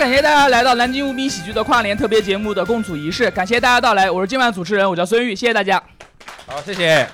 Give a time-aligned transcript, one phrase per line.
[0.00, 5.82] 感谢大家来到南京无名喜剧的跨年特别节目的共处仪式，感谢大家到来，我是今晚主持人，我叫孙玉，谢谢大家。
[6.46, 7.06] 好，谢谢。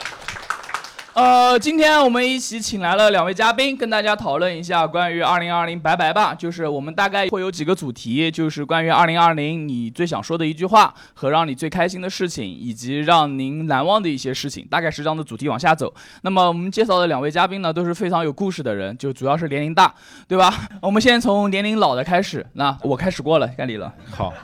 [1.17, 6.35] 呃，今天我们一起请来了两位嘉宾，跟大家讨论一下关于二零二零拜拜吧。
[6.35, 15.91] 就是我们大概会有几个主题，就是关于二零二零你最想说的一句话和让你最开心的事情，以及让您难忘的一些事情，大概是这样的主题往下走。
[16.21, 19.95] 那么我们介绍的两位嘉宾呢，都是非常有故事的人，就主要是年龄大，
[20.29, 20.69] 对吧？
[20.83, 22.47] 我们先从年龄老的开始。
[22.53, 23.91] 那我开始过了，该你了。
[24.11, 24.35] 好，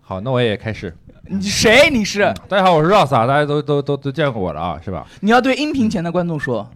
[0.00, 0.96] 好，那我也开始。
[1.28, 1.90] 你谁？
[1.90, 2.32] 你是？
[2.48, 5.06] 大家好，我是 Ross 啊，大家都都都都见过我了啊，是吧？
[5.20, 6.68] 你要对音频前的观众说。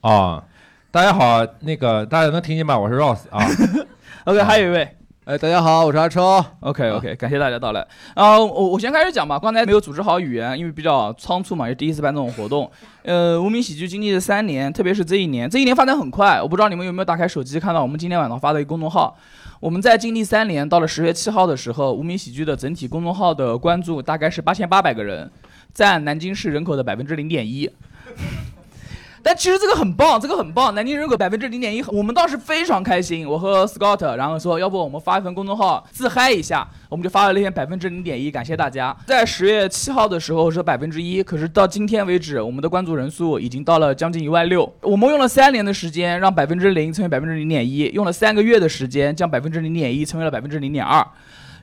[0.00, 0.42] 啊，
[0.90, 2.78] 大家好，那个大家能听见吗？
[2.78, 3.44] 我是 Ross 啊。
[4.24, 4.96] OK，还有一位。
[5.30, 6.44] 哎，大家好，我是阿超。
[6.58, 7.86] OK OK，感谢大家到来。
[8.14, 9.38] 啊、我我先开始讲吧。
[9.38, 12.68] 刚才没有组织好语言，因为比较仓促嘛，也第一次办这种活动。
[13.04, 16.42] 呃，无名喜剧经历了三年，特别是这一年，这一年发展很快。
[16.42, 19.16] 我不知道你们有没有打开手机看到我们今天晚上发的一个公众号。
[19.60, 25.30] 我们在经历三年，到了十月七号的时候，无名喜剧的整体公众号的关注大概是八千八百个人，
[25.72, 27.70] 占南京市人口的百分之零点一。
[29.22, 30.74] 但其实这个很棒，这个很棒。
[30.74, 33.28] 南京人口百分之零点一，我们倒是非常开心。
[33.28, 38.96] 我和 Scott，然后说，要不我们发一份公众号自嗨一下，我们就发了那篇百分之零点一，感谢大家。
[39.06, 44.72] 在十月七号的时候是百分之一，可是到今天为止，我们的关注人数已经到了将近一万六。
[44.82, 51.06] 我们用了三年的时间让百分之零成为百分之零点一，用了三个月的时间将百分之零点一成为了百分之零点二，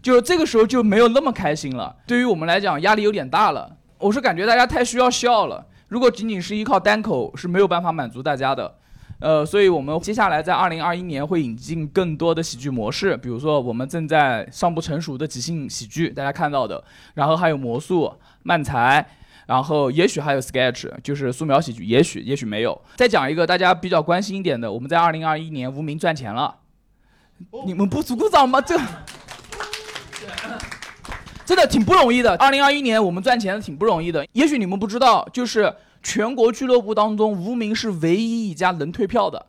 [0.01, 1.95] 就这个时候就没有那么开心了。
[2.05, 3.71] 对于我们来讲，压力有点大了。
[3.99, 5.65] 我是感觉大家太需要笑了。
[5.87, 8.75] 如果仅仅是依靠单口是没有办法满足大家的，
[9.19, 16.83] 呃，所以我们接下来在二零二一年会引进更多的喜剧模式，比如说我们正在尚不成熟的即兴喜剧，大家看到的，
[17.13, 19.07] 然后还有魔术、漫才，
[19.45, 22.79] 然后也许还有 sketch，就是素描喜剧，也许也许没有。
[22.95, 26.57] 再讲一个大家比较关心一点的，我们在二零二一年无名赚钱了，
[27.65, 28.59] 你们不鼓鼓掌吗？
[28.59, 28.77] 这。
[31.47, 32.35] 真的挺不容易的。
[32.35, 34.27] 二零二一年我们赚钱挺不容易的。
[34.33, 39.45] 也许你们不知道，就是全国俱乐部当中，无名是唯一一家能退票的。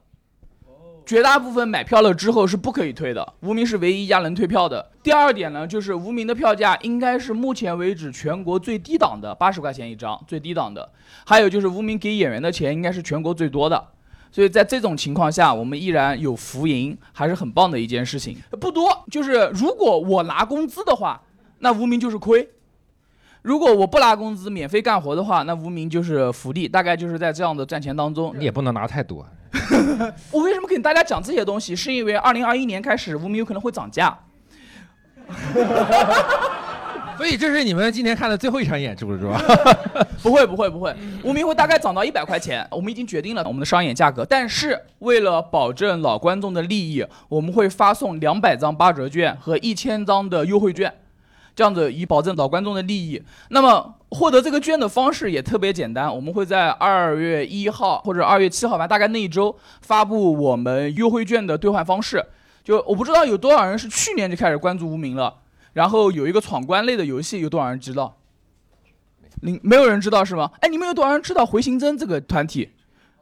[1.05, 4.93] 绝大部分买票了之后是不可以退的，无名是唯一一家能退票的。
[5.03, 10.89] 第二点呢，就是无名的票价应该是目前为止全国最低档的，八十块钱一张，最低档的。
[11.27, 13.85] 还有就是无名给演员的钱应该是全国最多的。
[14.31, 18.37] 所以在这种情况下，我们依然有浮盈，还是很棒的一件事情。
[18.61, 21.21] 不多，就是如果我拿工资的话，
[21.59, 22.49] 那无名就是亏。
[23.43, 26.69] 如果我不拿工资，免费干活的话，那无名就是福利。
[26.69, 29.25] 大概就是在这样的赚钱当中，你也不能拿太多。
[30.31, 31.75] 我为什么跟大家讲这些东西？
[31.75, 34.19] 是因为二零二一年开始，无名有可能会涨价。
[37.17, 39.41] 所以这是你们今天看的最后一场演出是吧？
[40.23, 40.95] 不会不会不会，
[41.25, 42.67] 无名会大概涨到一百块钱。
[42.71, 50.93] 我们已经决定了我们的商演价格，但是为了保证老观众的利益，我们会发送两百张八折券和一千张的优惠券。
[51.59, 53.21] 这样子以保证老观众的利益。
[53.49, 62.25] 那么获得这个券的方式也特别简单，我们会在二月一号或者二月七号吧，大概那一周发布我们优惠券的兑换方式。
[62.63, 65.39] 就我不知道有多少人是去年就开始关注无名了，
[65.73, 68.19] 然后有一个闯关类的游戏，有多少人知道？
[69.41, 70.53] 零没有人知道是吗？
[70.61, 72.71] 哎，你们有多少人知道回形针这个团体？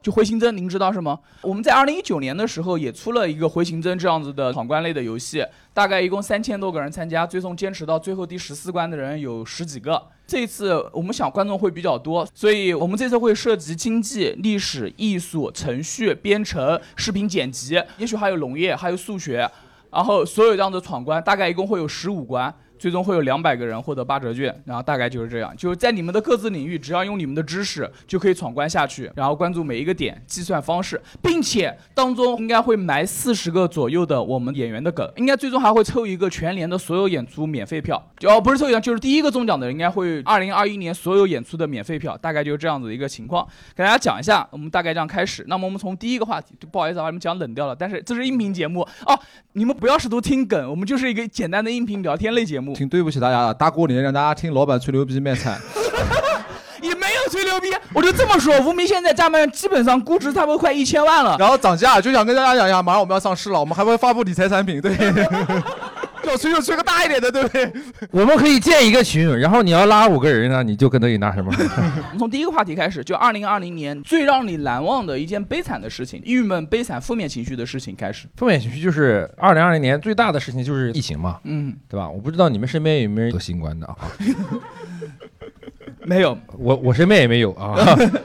[0.07, 1.19] 就回形针，您知道是吗？
[1.43, 5.45] 我们在二零一九年的时候也出了一个回形针这样子的闯关类的游戏，
[5.75, 10.01] 大概一共三千多个人参加，最终坚持到最后第十四关的人有十几个。
[10.25, 19.51] 这一次我们想观众会比较多，所以我们这次会涉及经济、历史、艺术、程序、编程、视频剪辑，也许还有农业，还有数学，
[19.91, 22.55] 然后所有这样的闯关，大概一共会有十五关。
[22.79, 45.45] 最终会有两百个人获得八折券，然后大概就是这样，就是在你们的各自领域，只要用你们的知识就可以闯关下去，然后关注每一个点，计算方式，并且当中应该会埋四十个左右的我们演员的梗，应该最终还会抽一个全年的所有演出免费票，哦不是抽奖，就是第一个中奖的人应该会二零二一年所有演出的免费票，大概就是这样子的一个情况，给大家讲一下，我们大概这样开始。
[45.49, 49.19] 那么我们从第一个话题，不好意思把，你们讲冷掉了，但是这是音频节目哦，
[49.53, 52.66] 你们不要试图听梗，我们就是一个简单的音频聊天类节目。
[52.75, 55.61] 挺对不起大家的，大过年让大家听老板吹牛逼卖惨。
[56.83, 61.37] 也没有吹牛逼，我就这么说，无名现在咱们基本上估值差不多快一千万了。
[61.39, 64.95] 然后涨价，就想跟大家讲一下，马上我们要上市了，我们还会发布理财产品，对。
[66.31, 67.73] 要吹就吹个大一点的，对不对？
[68.11, 71.53] 我们可以建一个群，然后你要拉五个人呢，你就跟他一拿什么。
[71.57, 71.59] 我
[72.11, 78.27] 们从第一个话题开始，就二零二零年最让你难忘的一件悲惨的事情，郁闷、悲惨、负面情绪的事情开始。
[78.37, 82.09] 负面情绪就是二零二零年最大的事情就是疫情嘛，嗯，对吧？
[82.09, 83.97] 我不知道你们身边有没有人得新冠的啊？
[86.05, 87.75] 没有，我我身边也没有啊。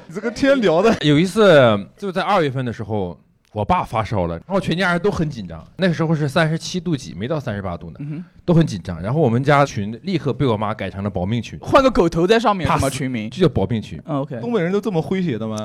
[0.08, 3.20] 你这个天聊的，有一次就在二月份的时候，
[3.54, 5.62] 我爸发烧了，然后全家人都很紧张。
[5.78, 9.02] 那个时候是三十七度几，没到三十八度呢，嗯都很紧张。
[9.02, 13.30] 然后我们家群立刻被我妈改成了保命群，换个狗头在上面什么群名？
[13.30, 14.02] 就叫保命群。
[14.06, 15.58] 嗯，OK，东北人都这么诙谐的吗？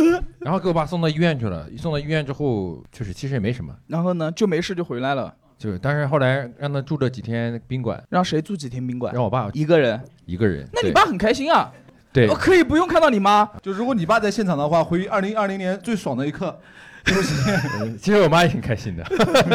[0.40, 9.12] 然后给我爸送到医院去了，一送到医院之后，就是其实也没什么，然后呢就没事就回来了，就是但是后来让他住了几天宾馆，让谁住几天宾馆？
[9.12, 10.00] 让我爸一个人。
[10.24, 10.66] 一个人。
[10.72, 11.70] 那你爸很开心啊，
[12.10, 13.44] 对我可以不用看到你妈。
[13.60, 16.58] 就如果你爸在现场的话，回忆二零二零年最爽的一刻，
[18.00, 19.04] 其实我妈也挺开心的，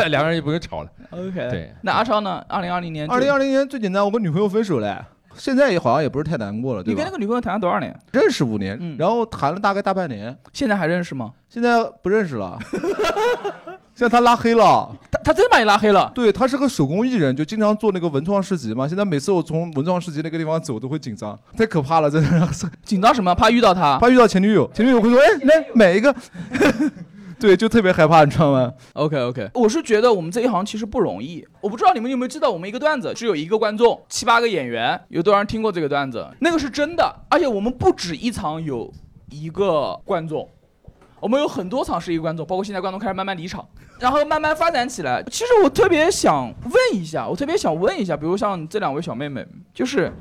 [0.10, 0.90] 两个人也不用吵了。
[1.10, 2.44] OK，对，那阿超呢？
[2.48, 5.06] 二零二零年，二零二零年最简单，我跟女朋友分手了，
[5.36, 7.12] 现在也好像也不是太难过了，对吧你跟那？
[7.12, 7.98] 个女朋友谈了多少年？
[8.12, 11.32] 认识五年，嗯然后谈了大概大半年，现在还认识吗？
[11.50, 12.60] 现在不认识了，
[13.96, 14.96] 现在他拉黑了。
[15.12, 16.12] 他他真把你拉黑了。
[16.14, 18.88] 对他是个手工艺人，就经常做那个文创市集嘛。
[18.88, 22.48] 现在每次我从文创市集那个地方走都会紧张，太可怕了，真的。
[22.84, 23.34] 紧张什么？
[23.34, 23.98] 怕遇到他。
[23.98, 26.16] 怕遇到前女友，前女友会说：“哎，来买一个。”
[27.42, 31.46] 对，就特别害怕，你知道吗？OK OK，我是觉得我们这一行其实不容易。
[31.62, 36.28] 我不知道你们有没有知道，我们一个段子只有一个观众，七八个演员，有多少人听过这个段子？
[36.40, 38.92] 那个是真的，而且我们不止一场有
[39.30, 40.48] 一个观众，
[41.22, 43.66] 我们有很多场是一个观众，包括现在观众开始慢慢离场，
[44.00, 45.24] 然后慢慢发展起来。
[45.32, 50.12] 其实我特别想问一下，我特别想问一下，比如像这两位小妹妹，就是。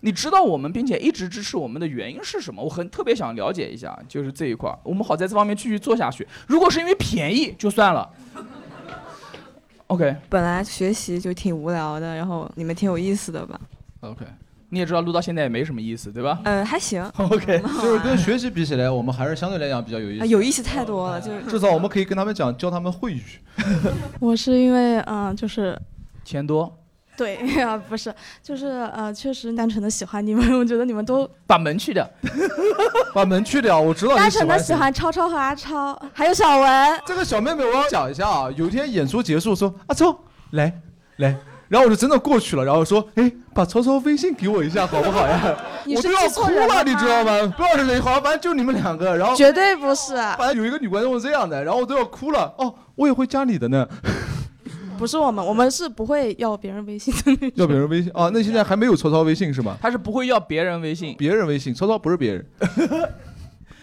[0.00, 2.62] 你知道我们并且一直支持我们的原因是什么？
[2.62, 6.26] 我很特别想了解一下，就是这一块儿，我们好在这方面继续做下去。
[6.46, 8.08] 如果是因为便宜就算了。
[9.88, 13.60] OK 本来学习就挺无聊的，然后你们挺有意思的吧
[14.02, 14.24] ？OK，
[14.68, 17.02] 你也知道录到现在也没什么意思，对吧嗯，还行？
[17.18, 20.28] OK，就是跟学习比起来，我们还是相对来讲比较有意啊，思。
[20.28, 23.22] 有意思太多了，就是至少我们可以跟他们讲，教他们会语。
[24.20, 25.76] 我是因为嗯、呃就是
[26.24, 26.72] 钱多，
[27.20, 32.08] 对 啊，不是，就是呃，确实单纯的喜欢你们， 我觉得你们都 把门去掉。
[33.12, 34.72] 把门去掉，我知道单纯的喜。
[34.72, 37.00] 欢超超和阿超，还有小文。
[37.04, 38.48] 这个小妹妹，我要讲一下啊。
[38.56, 40.18] 有一天演出结束，说阿超
[40.52, 40.72] 来
[41.16, 41.36] 来，
[41.68, 45.54] 然后我就真的过去了，然后说，哎，把超超微信给我一下好不好呀？
[45.84, 47.42] 你是我都要哭了，你知道吗？
[47.42, 47.54] 吗？
[47.54, 52.54] 不知道是谁，好像反正就你们两个，然后绝对不是，反正有一个女观众是这样的，然后我都要哭了。
[52.56, 53.86] 哦，我也会加你的呢，
[55.00, 57.52] 不是我们，我们是不会要别人微信的那种。
[57.54, 58.30] 要别人微信啊？
[58.34, 59.78] 那现在还没有曹操微信是吗？
[59.80, 61.16] 他是不会要别人微信。
[61.16, 62.46] 别人微信，曹操不是别人。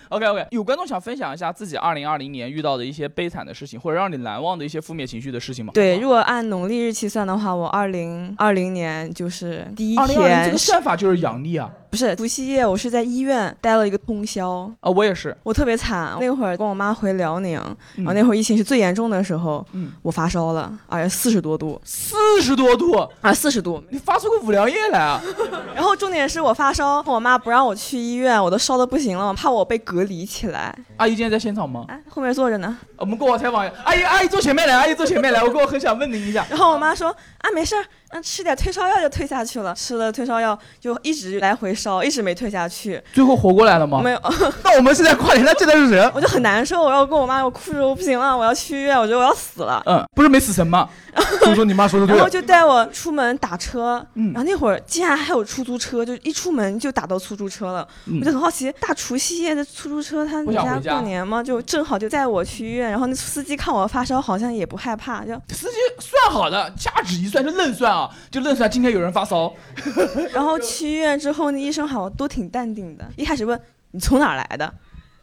[0.09, 5.71] OK OK，有观众想分享一下自己二零二零年遇到的一些悲惨的事情，或者让你难忘的一些负面情绪的事情吗？
[5.73, 5.97] 对。
[5.99, 11.69] 如果按农历日期算的话，我二零二零年就是第一二零二零这个算法就是阳历啊。
[11.89, 15.35] 不是除夕夜，我是在医院待了一个通宵，啊，我也是。
[15.41, 16.17] 我特别惨。
[16.19, 17.57] 那会儿跟我妈回辽宁，
[17.95, 23.81] 嗯然后那会儿疫情是最严重的时候，嗯，我发烧了，而且四十多度四十多度，啊，四十度。
[23.89, 25.21] 你发出个五粮液来啊！
[25.73, 30.75] 然后重点是我发烧，我妈不让我去医院，我都烧的不行了，怕我被隔离起来。
[30.97, 31.85] 阿姨今天在现场吗？
[31.87, 32.77] 哎，后面坐着呢。
[32.97, 33.67] 我们过往采访。
[33.83, 36.45] 阿姨，阿姨坐前面来，阿姨坐前面来，我跟我很想问您一下。
[36.49, 39.73] 然后我妈说啊，没事儿，嗯，吃点退烧药就退下去了。
[39.75, 43.01] 吃了退烧药就一直来回烧，一直没退下去。
[43.13, 44.01] 最后活过来了吗？
[44.03, 44.19] 没有，
[44.63, 46.09] 那我们现在跨年，那这的是人？
[46.15, 49.81] 我就很难受，我要跟我妈，我哭着我不行了，我要去医院，我觉得我要死了。
[49.85, 50.89] 嗯，不是没死成吗？
[51.55, 52.29] 说你妈说的对然后。
[52.29, 57.87] 就带我出门打车，嗯然后那会儿竟然还有出租车，就一出门就打到出租车了。
[58.05, 62.91] 嗯我就很好奇，大除夕夜的出租车，他家不想回家过年吗，就正好就带我去医院。
[62.91, 69.51] 然后那司机看我发烧，好像也不害怕，就司机算好的，掐指一算就愣算啊，就愣算今天有人发烧。
[70.33, 73.05] 然后去医院之后，那医生好像都挺淡定的。
[73.15, 73.59] 一开始问
[73.91, 74.71] 你从哪儿来的，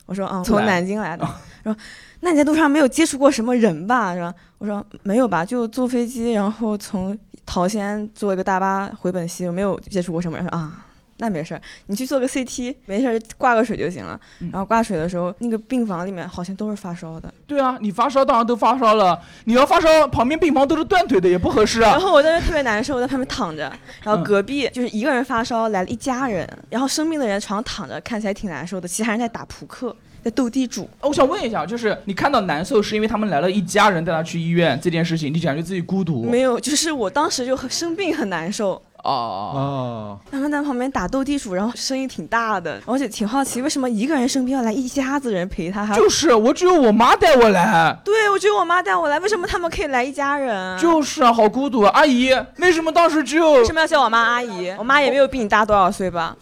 [0.07, 1.25] 我说嗯，从南京来的。
[1.63, 1.75] 说
[2.21, 4.15] 那你在路上没有接触过什么人吧？
[4.15, 4.35] 是吧？
[4.59, 10.47] 我说没有吧，就坐飞机，然后从桃仙坐一个大巴回本溪，我没有接触过什么人。
[10.47, 10.87] 说啊。
[11.19, 14.19] 那没事儿，你去做个 CT，没事儿挂个水就行了。
[14.41, 17.33] 嗯然后挂水的时候，那个病房里面好像都是发烧的。
[17.47, 21.93] 对啊，你发烧当然都发烧了，你要发烧，旁边病房都是断腿的，也不合适啊。
[21.93, 23.63] 然后我在那特别难受，我在旁边躺着，
[24.03, 30.89] 然后嗯隔壁就是一个人发烧，来了一家人，然后生病的人床上躺着，看起来挺难受的，其他人在打扑克，在斗地主。
[31.01, 36.25] 我想问一下，就是你看到难受是因为他们来了一家人带他去医院这件事情，你感觉自己孤独？
[36.25, 47.95] 没有，就是我当时就很生病很难受，啊，啊，他们在旁边打斗地主，然后声音挺大的，而且挺好奇为什么一个人生病要来一家子人陪他，还就是我只有我妈带我来。
[48.03, 50.79] 对我只有我妈带我来，为什么他们可以来一家人？
[50.79, 51.91] 就是啊，好孤独啊！
[51.95, 54.75] 阿姨，为什么当时只有为什么要叫我妈阿姨？
[54.79, 56.35] 我妈也没有比你大多少岁吧？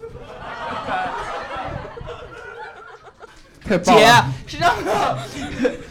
[3.64, 4.06] 太棒姐！
[4.46, 5.18] 是这样的？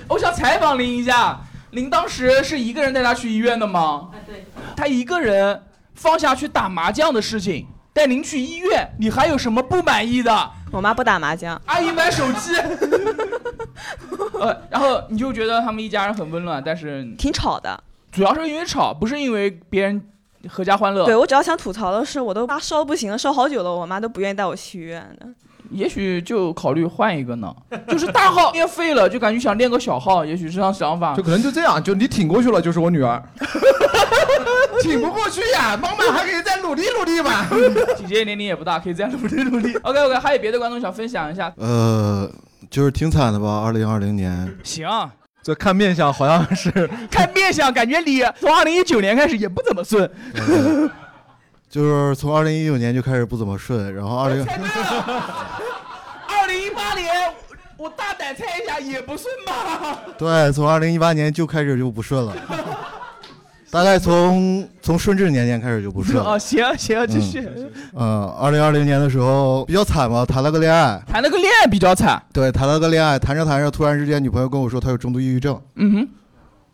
[0.08, 1.38] 我想采访您一下，
[1.72, 4.10] 您当时是一个人带他去医院的吗？
[4.14, 4.46] 啊，对。
[4.76, 5.62] 他一个人
[5.96, 10.52] 放下去打麻将的事情，带您去医院，你还有什么不满意的？
[10.72, 12.56] 我妈不打麻将，阿姨买手机，
[14.40, 17.84] 呃，然后你就觉得他们一家人很温暖，但是挺吵的。
[18.12, 20.02] 主要是因为吵，不是因为别人
[20.48, 21.06] 合家欢乐。
[21.06, 25.28] 对我只要想吐槽的是，我都发烧不行了，烧好久了，我妈都不愿意带我去医院的。
[25.70, 27.54] 也许就考虑换一个呢，
[27.88, 31.24] 就是大号练废了，就感觉想练个小号，也许是这样想法就。
[31.24, 33.22] 可能就这样，就你挺过去了，就是我女儿。
[34.82, 37.46] 挺不过去呀，妈妈还可以再努力努力嘛。
[37.98, 39.76] 姐姐年龄也不大，可以再努力努力。
[39.84, 41.52] OK OK，还有别的观众想分享一下？
[41.58, 42.30] 呃，
[42.70, 44.58] 就是挺惨的吧，二零二零年。
[44.64, 44.88] 行，
[45.44, 46.70] 这看面相好像是
[47.10, 50.10] 看面相，感觉你从二零一九年开始也不怎么顺。
[50.36, 50.90] 呃
[51.70, 55.62] 就是从二零一九年就开始不怎么顺，然后二零猜对了。
[56.28, 57.10] 二零一八年，
[57.78, 59.98] 我大胆猜一下，也不顺吧？
[60.18, 62.36] 对，从二零一八年就开始就不顺了，
[63.72, 66.32] 大概从从顺治年间开始就不顺了。
[66.36, 67.42] 哦，行行，继续。
[67.94, 72.22] 嗯，二零二零年的时候比较惨吧，谈了个恋爱，谈了个恋爱比较惨。
[72.34, 76.08] 对，谈了个恋爱，谈着谈着，突然之间女朋友跟我说她有重度抑郁症，嗯哼，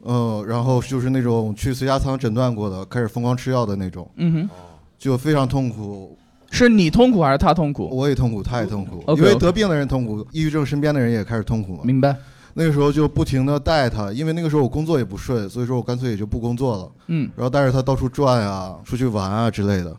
[0.02, 4.50] 呃，然后就是那种去随家仓诊断过的，开始疯狂吃药的那种，嗯哼，
[4.98, 6.18] 就非常痛苦。
[6.50, 7.90] 是你痛苦还是他痛苦？
[7.92, 11.82] 我也痛苦，他也痛苦因为得病的人痛苦，抑郁症身边的人也开始痛苦嘛。
[11.84, 12.16] 明白。
[12.60, 16.92] 那个时候就不停的带他，因为那个时候我工作也不顺，所以说我干脆也就不工作了。
[17.06, 19.96] 嗯，然后带着他到处转啊，出去玩啊之类的。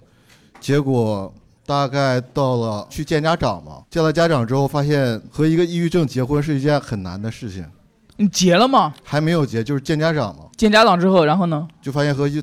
[0.59, 1.33] 结果
[1.65, 7.65] 大概到了去见家长嘛，见了家长之后，发现和一个抑郁症结婚是一件很难的事情。
[8.17, 8.93] 你结了吗？
[9.05, 11.69] 还没有结，就是见家长嘛，见家长之后，然后呢？
[11.81, 12.43] 就发现和一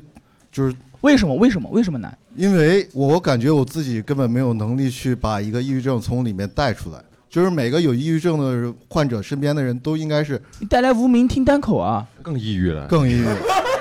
[0.50, 1.34] 就是为什么？
[1.34, 1.68] 为什么？
[1.68, 2.16] 为什么难？
[2.34, 6.98] 因为我感觉我自己根本没有能力去把一个抑郁症从里面带出来。
[7.36, 12.06] 就是每个有抑郁症的患者身边的人都应该是你带来无名听单口啊？
[12.22, 12.86] 更抑郁了。
[12.86, 13.26] 更抑郁，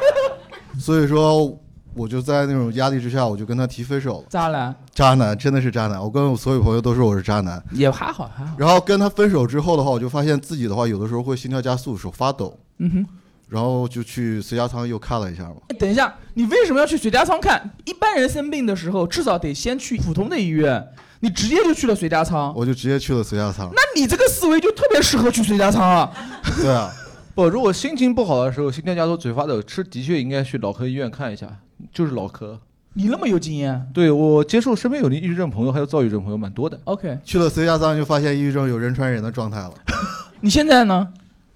[0.77, 1.57] 所以说
[1.93, 4.25] 我就在那种压力之下，我就跟他提分手了。
[4.29, 7.63] 渣男渣男真的是渣男，我跟我所有朋友都说我是渣男。
[7.71, 8.53] 也还好，还好。
[8.57, 13.05] 然后跟他分手之后的话，我就发现自己的话，有的时候会心跳加速，手发抖，嗯哼。
[13.47, 15.55] 然后就去随家仓又看了一下嘛。
[15.69, 17.71] 哎等一下，你为什么要去随家仓看？
[17.85, 20.85] 一般人生病的时候，至少得先去普通的医院，
[21.25, 22.53] 你直接就去了随家仓。
[22.55, 23.67] 我就直接去了随家仓。
[23.74, 26.12] 那你这个思维就特别适合去随家仓啊！
[26.62, 26.91] 对啊，
[27.34, 31.48] 不，如果心情不好的时候，心跳加速、嘴发抖，吃的确应该去脑科医院看一下，
[31.91, 32.60] 就是脑科。
[32.94, 36.79] 你那么有经验对我接触身边有的抑郁症朋友，还有躁郁症朋友蛮多的。
[36.84, 37.17] ，OK。
[37.24, 39.74] 去了随家仓就发现抑郁症有人传人的状态了。
[40.41, 41.08] 你现在呢？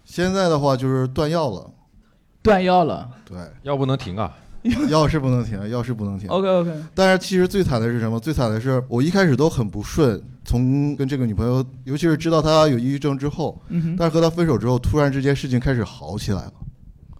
[0.04, 1.70] 现在的话就是断药了，
[2.42, 3.08] 断药了。
[3.24, 4.34] 对，药不能停啊。
[4.90, 6.30] 药是不能停，药是不能停。
[6.30, 6.72] OK OK。
[6.94, 8.20] 但是其实最惨的是什么？
[8.20, 13.96] 最惨的是我一开始都很不顺，从跟这个女朋友，尤其是知道她有抑郁症之后，嗯哼。
[13.98, 16.54] 但是和她分手之后，突然之间事情开始好起来了，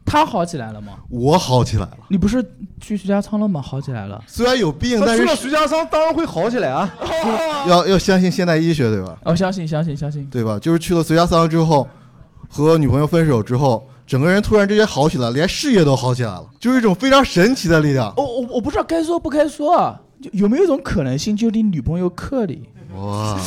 [0.06, 0.94] 他好起来了吗？
[1.10, 1.98] 我好起来了。
[2.10, 2.44] 你不是
[2.82, 3.62] 去徐家仓了吗？
[3.62, 4.22] 好起来了。
[4.26, 6.92] 虽然有病，但去了是徐家仓当然会好起来啊。
[7.70, 9.18] 要要相信现代医学，对吧？
[9.24, 10.26] 我、哦相信，相信，相信。
[10.32, 10.58] 对吧？
[10.60, 11.88] 就是去了徐家仓之后，
[12.50, 18.12] 和女朋友分手之后，整个人突然之间好起来，连事业都好起来了，就是一种非常神奇的力量。
[18.18, 22.68] 我我我不知道该说不该说啊，就有没有一种可能性，就你女朋友克你？
[22.96, 23.40] 哇，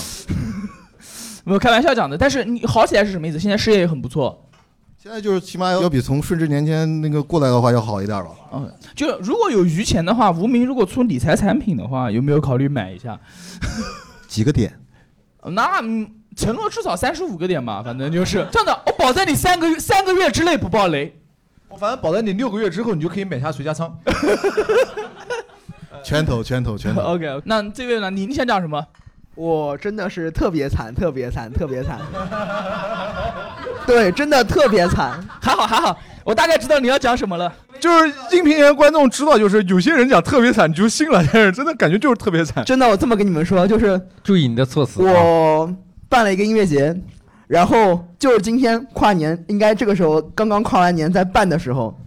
[1.43, 3.41] 没有开玩笑讲的，但是你好起来是什么意思？
[3.41, 4.49] 现在事业也很不错。
[4.97, 8.31] 现在就是起码要要比从顺治年间那个过来的话要好一点吧。
[8.53, 13.19] 嗯，就如果有余钱的话，无名如果出理财产品的话，有没有考虑买一下？
[14.29, 14.73] 几个点？
[15.45, 18.81] 那嗯承诺至少三十五个点吧，反正就是这样的。
[18.87, 21.15] 我保证你三个月三个月之内不爆雷。
[21.69, 23.97] 我反正保证你六个月之后，你就可以买下随家仓。
[26.05, 27.01] 拳头，拳头，拳头。
[27.01, 28.11] OK，那这位呢？
[28.11, 28.85] 你你想讲什么？
[29.35, 31.99] 我真的是特别惨，特别惨，特别惨。
[33.87, 35.19] 对，真的特别惨。
[35.41, 37.51] 还好还好，我大概知道你要讲什么了。
[37.81, 42.63] 就是音频员观众知道，就是有些人讲特别惨你就信了，但是真的感觉就是特别惨。
[42.67, 45.13] 真的，我这么跟你们说，就是注意你的措辞啊。
[45.13, 45.75] 我
[46.13, 46.95] 办了一个音乐节，
[47.47, 51.99] 然后就是今天跨年，应该这个时候刚刚跨完年，在办的时候，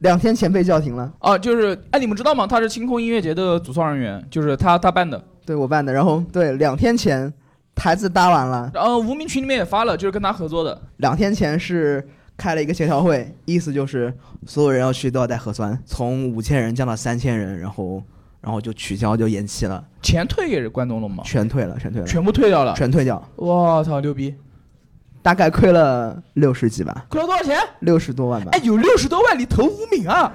[0.00, 1.10] 两天前被叫停了。
[1.20, 2.46] 哦，就是哎，你们知道吗？
[2.46, 5.24] 他是清空音乐节的主创人员，就是他他办的。
[5.46, 7.32] 对我办的，然后对两天前
[7.74, 10.78] 台子搭完了，然后无名群里面也发了，就是跟他合作的。
[10.98, 14.12] 两天前是开了一个协调会，意思就是
[14.46, 18.02] 所有人要去都要带核酸，从五千人降到三千人，然后
[18.44, 21.24] 然后就取消就延期了，钱退给关东了吗？
[21.24, 22.74] 全退了，全退了，全部退掉了。
[22.74, 24.34] 全退掉，我操，牛逼！
[25.22, 27.56] 大概亏了六十几万，亏了多少钱？
[27.80, 28.60] 六十多万吧哎，。
[28.62, 30.30] 有六十多万，你投无名啊？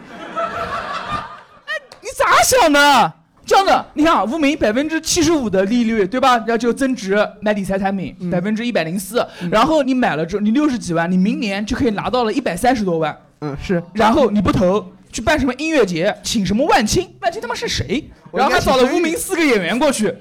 [1.68, 3.14] 哎，你咋想的？
[3.46, 6.38] 这样的，你看啊，无名百分之七十五的利率，对吧？
[6.38, 18.10] 然后就增值买理财产品嗯百分之一百零四，然后你买了之后，你六十几万，你明年就可以拿到了一百三十多万，嗯，是然后你不投，去办什么音乐节，请什么万青，万青他妈是谁？
[18.32, 20.14] 然后还找了无名四个演员过去。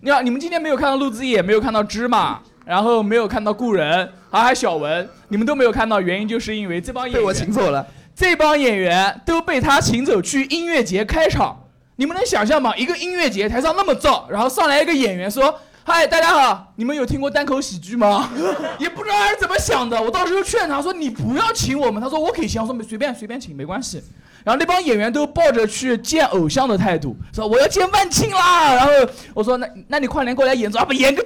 [0.00, 7.84] 你看，你们今天没有看到陆子野，没有看到芝麻，然后没有看到故人，还还小文，你们都没有看到，原因就是因为这帮演员被我请走了。
[8.14, 11.64] 这帮演员都被他请走去音乐节开场，
[11.96, 12.74] 你们能想象吗？
[12.76, 15.58] 一个音乐节台上那么燥，然后上来一个演员说
[15.88, 18.28] ：“嗨，大家好，你们有听过单口喜剧吗？”
[18.76, 20.02] 也不知道他是怎么想的。
[20.02, 24.02] 我当时就劝他说：“你不要请我们。”他说：“我可以请。”我说：“随便随便请，没关系。”
[24.42, 28.90] 然后那帮演员都抱着去见偶像的态度，说：“我要见万青啦！”然后
[29.32, 31.24] 我说：“那那你快点过来演奏啊，不演个。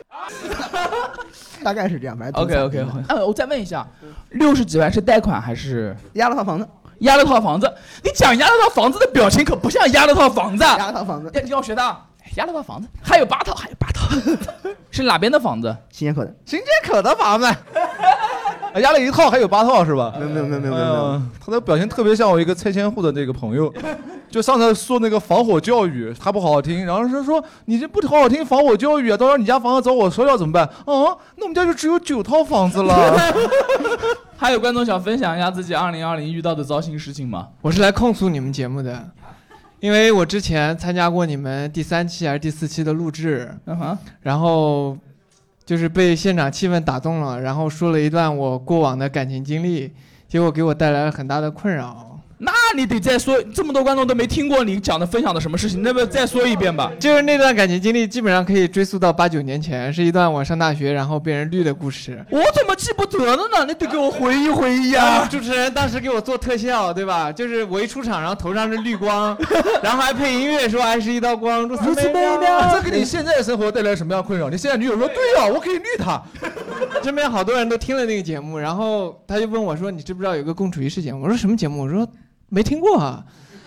[1.65, 3.87] 大概是这样，反正 ”OK OK，呃，我再问一下，
[4.29, 6.69] 六十几万是贷款还是押了套房子？
[6.99, 7.67] 押了套房子？
[8.05, 10.63] 你讲押了套房子的表情可不像押了套房子。
[10.63, 11.83] 押了套房子，你要学的，
[12.37, 13.90] 押了套房子，还有八套，还有八套，
[14.91, 15.77] 是哪边的房子？
[15.91, 16.35] 新街口的。
[16.45, 17.47] 新街口的房子，
[18.81, 20.13] 压了一套，还有八套是吧？
[20.19, 23.73] 没有没有没有没有没有他的表情特别像我一个拆迁户的那个朋友，
[24.31, 30.65] 就上次说那个防火教育，他不好好听，然后他说你这不好好听防火教育啊，到时候你家房子找我烧掉怎么办？
[30.65, 33.17] 啊，那我们家就只有九套房子了。
[34.37, 37.49] 还有观众想分享一下自己二零二零遇到的糟心事情吗？
[37.61, 38.99] 我是来控诉你们节目的，
[39.81, 43.55] 因为我之前参加过你们第三期还是第四期的录制，
[44.21, 44.97] 然后
[45.65, 49.93] 就是被现场气氛打动了，然后说了一段我过往的感情经历，
[50.29, 52.10] 结果给我带来了很大的困扰。
[52.43, 56.91] 那你得再说，这么多观众都没听过你讲的分享的什么事情，那么再说一遍吧。
[56.99, 62.25] 就是那段感情经历，基本上可以追溯到八九年前，是一段我上大学然后被人绿的故事。
[62.31, 63.67] 我怎么记不得了呢？
[63.69, 65.29] 你得给我回忆回忆啊！
[65.31, 67.31] 主持人当时给我做特效，对吧？
[67.31, 69.37] 就是我一出场，然后头上是绿光，
[69.83, 72.75] 然后还配音乐说爱是一道光，如此美妙。
[72.75, 74.49] 这给你现在的生活带来什么样困扰？
[74.49, 76.23] 你现在女友说对呀、我可以绿她。
[77.05, 82.07] 身边好多人都听了那个节目，然后他就问我说：“你知不知道有个共处一室节目？”我说：“什么节目？”我说
[82.51, 83.25] ：“没听过啊。”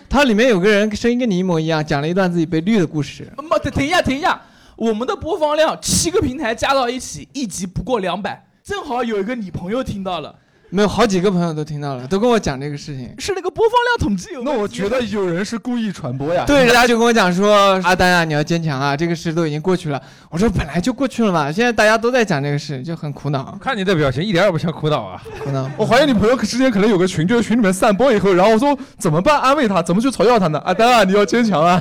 [0.08, 3.28] 它里面有个人声音跟你一模一样，讲了一段自己被绿的故事。
[3.50, 4.40] 妈，等等一下，等一下，
[4.76, 10.38] 我们的播放量七个平台加到一起，一集不过两百，正好有一个你朋友听到了，
[10.74, 13.14] 没有好几个朋友都听到了，都跟我讲这个事情。
[13.16, 16.42] 是那个播放量统计有问题那我觉得有人是故意传播呀。
[16.48, 25.22] 对，人家就跟我讲说：“阿丹啊，你要坚强啊，这个事都已经过去了。”我说：“本来就过去了嘛，现在大家都在讲这个事，就很苦恼，看你的表情一点也不像苦恼啊。
[25.44, 25.70] 苦恼。
[25.76, 29.40] 我怀疑你朋友之间可能有个群，就是群里面散播以后，然后我说怎么办？
[29.40, 30.60] 安慰他，怎么去嘲笑他呢？
[30.64, 31.80] 阿丹啊，你要坚强啊！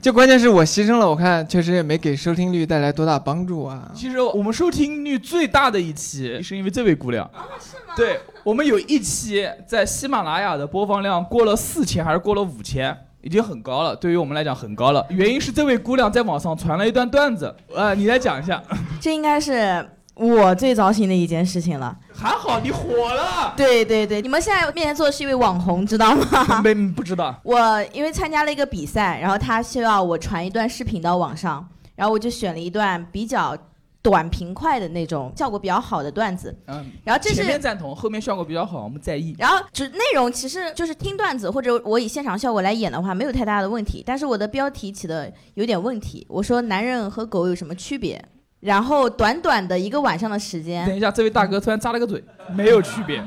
[0.00, 3.90] 就关键是我牺牲了，我看确实也没给收听率带来多大帮助啊。
[3.94, 7.28] 其实我们收听率最大的一期是因为这位姑娘，
[7.60, 7.94] 是吗？
[7.96, 15.04] 对，我们有一期在喜马拉雅的播放量过了四千，还是过了五千，已经很高了，对于我们来讲很高了。
[15.10, 18.62] 原因是这位姑娘在网上传了一段段子，呃，你来讲一下。
[19.00, 19.84] 这应该是
[20.18, 21.96] 我最糟心的一件事情了。
[22.12, 26.60] 还好你火了，对对对，你们现在面前坐的是一位网红，知道吗？
[26.62, 27.34] 没不知道。
[27.44, 33.56] 我因为参加了一个比赛，然后他需要我传一段视频到网上，然后我就选了一段比较
[34.02, 36.56] 短平快的那种效果比较好的段子。
[36.66, 39.36] 嗯，然后这是前面赞同，后面效果比较好，我们在意。
[39.38, 44.02] 然后只内容其实就是听段子，或者我以现场效果来演的话，没有太大的问题。
[44.04, 48.20] 但是我的标题起的有点问题，我说男人和狗有什么区别？
[48.60, 52.22] 然后短短的一个晚上的时间，等一下，这位大哥突然扎了个嘴，
[52.54, 53.22] 没有区别，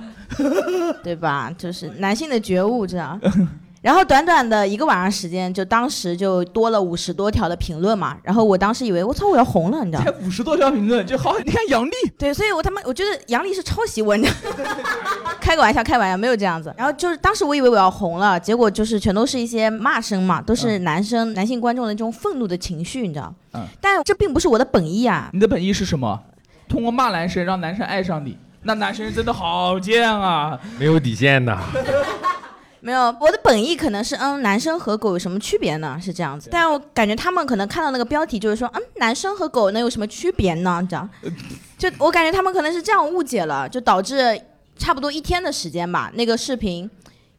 [1.03, 1.53] 对吧？
[1.57, 3.19] 就是男性的觉悟，这样。
[3.81, 8.15] 然后短短的一个晚上时间，就当时就多了五十多条的评论嘛。
[8.23, 10.11] 然后我当时以为我操我要红了，你知道才？
[10.25, 11.35] 五十多条评论就好。
[11.39, 14.31] 你看杨笠，对，所以我他妈我觉得杨笠是抄袭我，你知
[14.63, 14.63] 道？
[15.41, 16.71] 开个玩笑，开玩笑，没有这样子。
[16.77, 23.33] 然后就是当时我以为我要红了，结果就是全都是一些骂声嘛，都是男生、男性观众的这种愤怒的情绪，你知道？
[23.53, 23.65] 嗯。
[23.81, 25.29] 但这并不是我的本意啊。
[25.33, 26.21] 你的本意是什么？
[26.69, 30.59] 通过骂男生让男生爱上你，那男生真的好贱啊！
[30.77, 31.59] 没有底线呐。
[32.81, 35.99] 没有，我的本意可能是，嗯，男生和狗有什么区别呢？
[36.01, 40.85] 是这样子，但我感觉他们可能看到那个标题就是说，嗯，男生和狗能有什么区别呢？
[40.89, 41.07] 这样，
[41.77, 44.41] 就我感觉他们可能是这样误解了，就导致
[44.77, 46.89] 差不多一天的时间吧，那个视频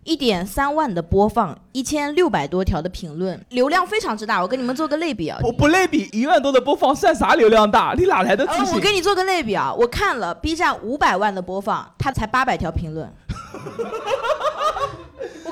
[0.04, 4.40] 一点三万的播放，一千六百多条的评论，流量非常之大。
[4.40, 7.94] 我跟你们做个类比啊，我不类比，一万多的播放算啥流量大？
[7.98, 8.74] 你哪来的自呃信？
[8.74, 13.12] 我给你做个类比啊，我看了 B 站五百万的播放，它才八百条评论。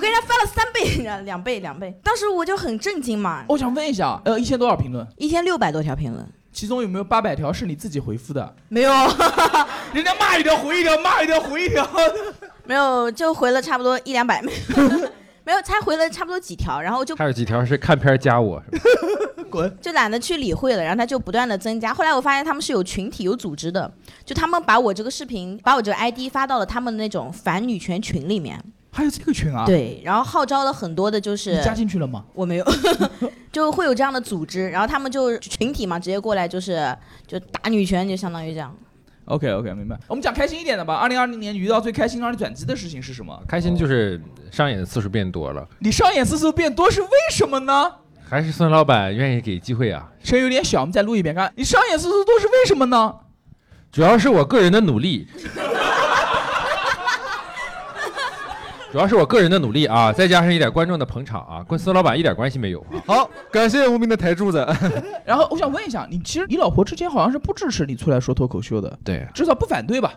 [0.01, 1.95] 我跟人家翻了三倍，两倍，两倍。
[2.03, 5.07] 当时我就很震惊嘛，我想问一下，呃，一千多少评论？
[5.19, 8.57] 一千六百多条评论，其中有没有八百条是你自己回复的？
[8.69, 8.91] 没有，
[9.93, 11.87] 人家骂一条回一条，骂一条回一条。
[12.65, 15.11] 没有，就回了差不多一两百，没有，
[15.45, 18.63] 没有，才回了差不多几条，然后就还有几条是看片儿加我，
[19.51, 21.93] 滚，就懒得去理会了，然后他就不断的增加。
[21.93, 23.93] 后来我发现他们是有群体、有组织的，
[24.25, 28.59] 就他们把我这个视频，把我这个 ID 发到了他们的那种反女权群里面。
[28.93, 32.25] 还有这个群啊？，对，然后号召了很多的，就是你加进去了吗？
[32.35, 32.67] 我没有
[33.53, 38.77] 就会有这样的组织，然后他们就群体嘛，直接过来就是就打女权，就相当于这样。
[39.27, 39.97] OK OK，明白。
[40.09, 40.95] 我们讲开心一点的吧。
[40.95, 43.41] 二零二零年你遇到最开心让你转机的事情是什么？
[43.47, 47.93] 开心就是上演的次数变多了，你上演次数变多是为什么呢？
[48.29, 50.11] 还是孙老板愿意给机会啊？
[50.23, 53.15] 声音有点小，我们再录一遍，看你上演次数多是为什么呢？
[53.93, 55.27] 主要是我个人的努力，
[58.93, 62.99] 主要是我个人的努力啊，再加上一点观众的捧场啊，跟孙老板一点关系没有啊。
[63.07, 64.67] 好，感谢无名的台柱子。
[65.25, 70.15] 然后我想问一下，你其实你老婆之前好像是不支持你出来说脱口秀的，对，至少不反对吧？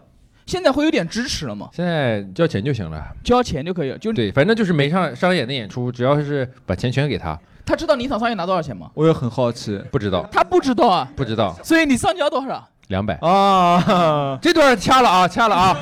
[0.48, 1.70] 现在会有点支持了吗？
[1.72, 3.02] 现在交钱就行了。
[3.24, 7.40] 交钱就可以了，就对，反正就是没上商演的演出，只要是把钱全给他。
[7.66, 8.90] 他知道你一场商演拿多少钱吗？
[8.96, 11.56] 我也很好奇，不知道，他不知道啊，不知道。
[11.64, 12.68] 所以你上交多少？
[12.90, 15.78] 两百啊， 这段掐了啊，掐了啊，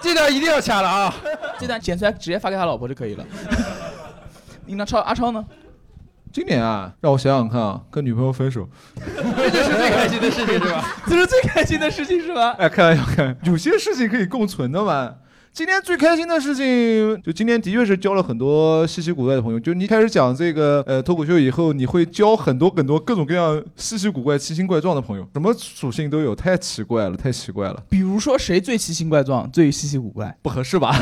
[0.00, 1.14] 这段一定要掐了啊。
[1.58, 3.24] 这段剪出来直接发给他老婆就可以了。
[4.66, 5.44] 你那超阿超呢？
[6.32, 8.68] 今年啊，让我想想看啊，跟女朋友分手，
[9.36, 10.84] 这就是最开心的事情是吧？
[11.06, 12.56] 这是最开心的事情是吧？
[12.58, 15.14] 哎，开玩笑，开玩笑，有些事情可以共存的嘛。
[15.54, 19.60] 今天最开心的事情，就今天的确是交了很多稀奇古怪的朋友。
[19.60, 27.80] 就你开始讲这个呃脱口秀以后，你会交很多很多各种各样稀奇古怪、奇形怪状的朋友，什么属性都有，太奇怪了，太奇怪了。
[27.88, 30.36] 比如说谁最奇形怪状、最稀奇古怪？
[30.42, 30.92] 不合适吧？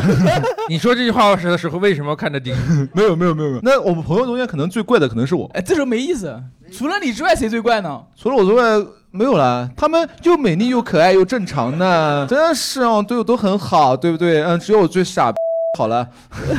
[0.69, 2.55] 你说这句话的时候，为什么看着顶？
[2.93, 3.61] 没有没有没有没有。
[3.62, 5.51] 那我们朋友中间可能最怪的可能是我。
[5.55, 6.38] 哎，这时候没意思。
[6.71, 8.03] 除了你之外，谁最怪呢？
[8.15, 8.87] 除了我之外。
[9.12, 14.42] 没有啦，他们又美丽又可爱又正常呢，真的是哦，对我都很好，对不对？
[14.42, 15.33] 嗯，只有我最傻。
[15.79, 16.07] 好了，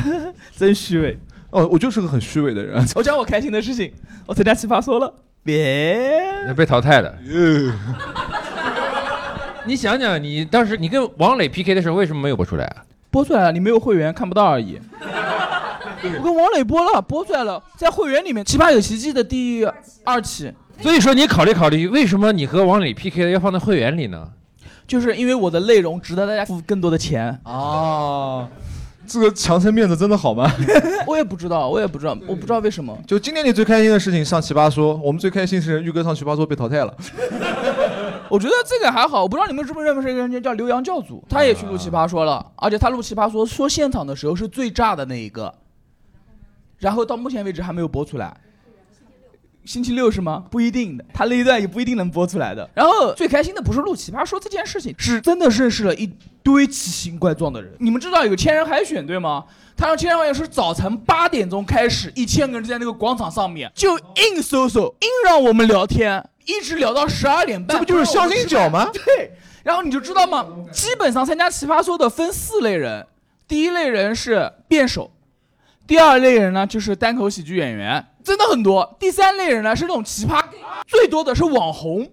[0.56, 1.18] 真虚伪
[1.50, 2.84] 哦，我就是个很虚伪的人。
[2.94, 3.92] 我讲我开心的事情，
[4.26, 5.12] 我参加奇葩说了，
[5.42, 7.14] 别被淘汰了。
[9.66, 12.84] 你想想，你当时你跟王磊 PK 的时候，为什么没有播出来啊？
[13.10, 14.80] 播出来了，你没有会员看不到而已。
[16.18, 19.64] 我跟王磊播了，播出来了，在会员里面，《奇葩有奇迹》的第
[20.04, 20.52] 二期。
[20.80, 24.28] 所以说，你考虑考虑，为什么你和王磊 PK 的要放在会员里呢？
[24.86, 28.46] 就是因为我的内容值得大家付更多的钱啊。
[29.06, 30.50] 这个强撑面子真的好吗？
[31.06, 32.98] 我也不知道，我也不知道，我不知道为什么。
[33.06, 36.94] 就今年你最开心的事情上奇葩说，我们最开心是玉哥上奇葩说被淘汰了。
[38.30, 45.54] 我觉得这个还好，我不知道你们认不认识一个人叫刘洋教主，他也去录奇葩说了，而且他录奇葩说说现场的时候是最炸的那一个，
[46.78, 48.34] 然后到目前为止还没有播出来。
[49.64, 50.44] 星期六是吗？
[50.50, 52.68] 不一定的，他那一段也不一定能播出来的。
[52.74, 56.10] 然后最开心的不是录奇葩说这件事情，是真的认识了一
[56.42, 57.72] 堆奇形怪状的人。
[57.78, 59.44] 你们知道有千人海选对吗？
[59.76, 67.76] 他让千人海选是早晨八点钟开始，一千个人在那个广场上面就硬搜搜，硬让我们聊天，一直聊到十二点半。
[67.76, 68.88] 这不就是相亲角吗？
[68.92, 69.32] 对。
[69.62, 70.46] 然后你就知道吗？
[70.70, 73.06] 基本上参加奇葩说的分四类人，
[73.48, 75.10] 第一类人是辩手，
[75.86, 78.04] 第二类人呢就是单口喜剧演员。
[78.24, 78.96] 真的很多。
[78.98, 80.42] 第三类人呢是那种奇葩，
[80.88, 82.10] 最多的是网红。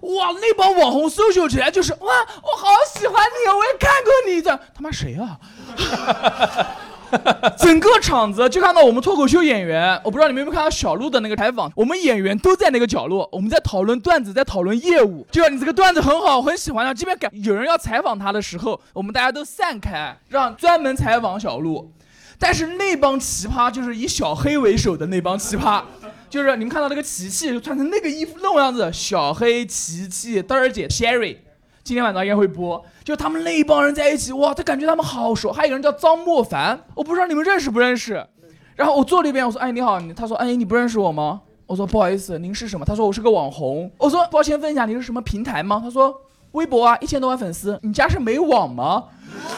[0.00, 4.58] 哇，那帮网红搜秀起来就是哇，我好喜欢你，我也看过你的。
[4.74, 5.38] 他妈谁啊？
[7.58, 15.26] 整个场子就看到我们脱口秀演员，我不知道你们有没有看到小鹿的那个采访，我们演员都在那个角落，我们在讨论段子，在讨论业务。
[15.30, 16.94] 就像你这个段子很好，很喜欢啊。
[16.94, 21.92] 这边感有人要采访他的时候，我们大家都散开，让专门采访小鹿。
[22.40, 25.82] 但是那帮奇葩就是以小黑为首的那帮奇葩，
[26.30, 31.36] 就是你们看到那个琪琪就穿成那个衣服那种样子，小黑、琪琪、豆儿姐、Sherry，
[31.84, 35.52] 今天晚上应该会播，就他们那一帮人在一起，哇，他感觉他们好熟。
[35.52, 38.26] 还有一个人叫张莫凡，我不知道你们认识不认识。
[38.74, 41.42] 然后我坐那边，我说，哎，你好，他说，哎，你不认识我吗？
[41.66, 42.86] 我说，不好意思，您是什么？
[42.86, 43.90] 他说，我是个网红。
[43.98, 45.78] 我说，抱歉，问一下，你是什么平台吗？
[45.84, 46.14] 他说，
[46.52, 47.78] 微博啊，一千多万粉丝。
[47.82, 49.04] 你家是没网吗？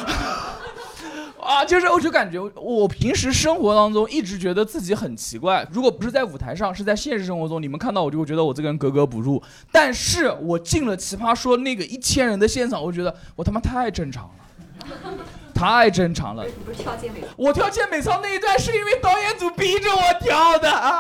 [1.43, 9.43] 啊，就是我就感觉我平时生活当中一直觉得自己很奇怪，如果不是在舞台上，是在现实生活中，你们看到我就会觉得我这个人格格不入。
[9.73, 14.31] 但是我进了奇葩说那个一千人的现场，我觉得我他妈太正常了。
[15.63, 16.45] 太正常了。
[16.45, 17.27] 你不是跳健美操？
[17.37, 20.93] 我跳健美操那一段是因为导演组逼着我跳的啊，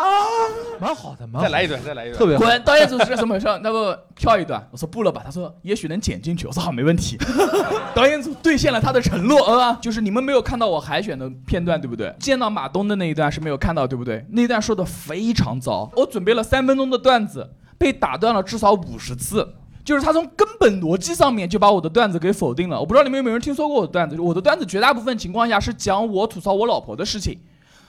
[0.80, 2.44] 蛮好的，蛮再来一段，再来一段，特别好。
[2.44, 2.62] 滚！
[2.62, 3.46] 导演组是怎么回事？
[3.60, 4.64] 那不跳一段？
[4.70, 5.20] 我说不了吧。
[5.24, 6.46] 他说也许能剪进去。
[6.46, 7.18] 我说好，没问题。
[7.92, 12.14] 导演组兑现了他的承诺啊，就是你们没有看到我海选的片段，对不对？
[12.20, 14.24] 见到马东的那一段是没有看到，对不对？
[14.30, 15.90] 那一段说的非常糟。
[15.96, 19.56] 我准备了三分钟的段子，被打断了至少五十次。
[19.84, 22.78] 就是他从根本逻辑上面就把我的段子给否定了。
[22.78, 24.20] 我不知道你们有没有人听说过我的段子？
[24.20, 27.40] 我的段子绝大部分情况下是讲我吐槽我老婆的事情，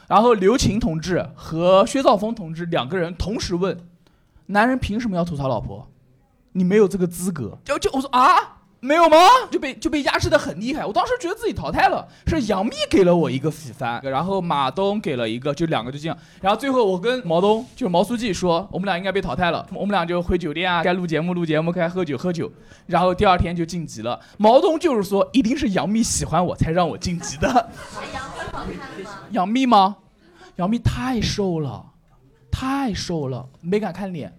[0.07, 3.77] 然后刘琴同志和薛兆丰同志两个人同时问：
[4.47, 5.87] 男人凭什么要吐槽老婆？
[6.53, 7.57] 你没有这个资格。
[7.63, 9.17] 就就我说啊，没有吗？
[9.49, 10.85] 就被就被压制的很厉害。
[10.85, 16.17] 我当时觉得自己淘汰了，是杨幂给了我一个喜番，然后马东给了一个，就两个就这样。
[16.41, 22.51] 然后最后我跟毛东就是毛书记说，我们俩应该被淘汰了，我们俩就回酒店啊，该录节目录节目，该喝酒喝酒。
[22.85, 24.19] 然后第二天就晋级了。
[24.37, 27.69] 毛东就是说，一定是杨幂喜欢我才让我晋级的。
[29.31, 29.95] 杨幂吗？
[30.57, 31.85] 杨幂太瘦了，
[32.51, 34.37] 太瘦了，没敢看脸。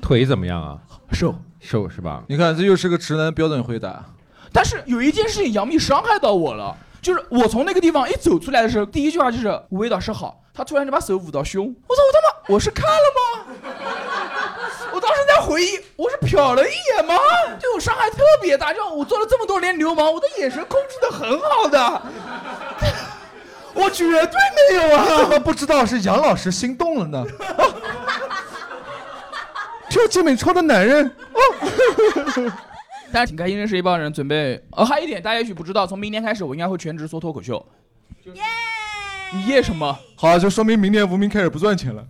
[0.00, 0.78] 腿怎么样啊？
[1.12, 1.34] 瘦
[1.64, 2.22] 瘦是吧？
[2.28, 4.04] 你看，这又是个直男标准回答。
[4.52, 13.20] 但是有一件事情，杨幂伤害到我了，就是我从那个地方一走出来的时候，第一句话就是“味道是好”，她突然就把手捂到胸，我说我他妈我是看了吗？
[14.92, 17.16] 我当时在回忆，我是瞟了一眼吗？
[17.58, 22.02] 对我伤害特别大，就我做了这么多年流氓，我的眼神控制的很好的，
[23.74, 24.38] 我绝对
[24.70, 25.04] 没有啊！
[25.18, 27.24] 怎么不知道是杨老师心动了呢？
[29.94, 32.50] 就健美操的男人，哦
[33.12, 34.60] 但是挺开心，认识一帮人，准备。
[34.72, 37.64] 呃，还有一点，大家也许不知道，从明年开始，我应该会全职说脱口秀。
[38.24, 38.32] 耶！
[39.32, 39.96] 你耶什么？
[40.16, 42.04] 好，就说明明年无名开始不赚钱了。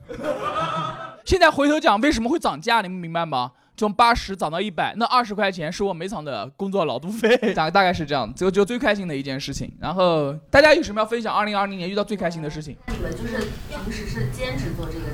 [1.27, 3.53] 现在回头讲为什么会涨价，你们明白吗？
[3.77, 9.71] 从八十涨到一百，那二十块钱是我每场的工作劳动费， 大大概是这样，这个就最开心的一件事情。
[9.79, 11.35] 然后大家有什么要分享？
[11.35, 12.79] 二零二零年遇到最开心的事情？
[12.87, 15.05] 你们就是平时是兼职做这个？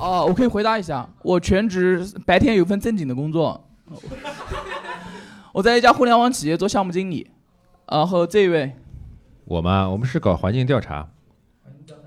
[0.00, 3.62] 哦，我可以回答一下，我全职白天有份正经的工作，
[5.52, 7.30] 我在一家互联网企业做项目经理。
[7.86, 8.72] 然后这一位，
[9.44, 9.88] 我吗？
[9.88, 11.08] 我们是搞环境调查。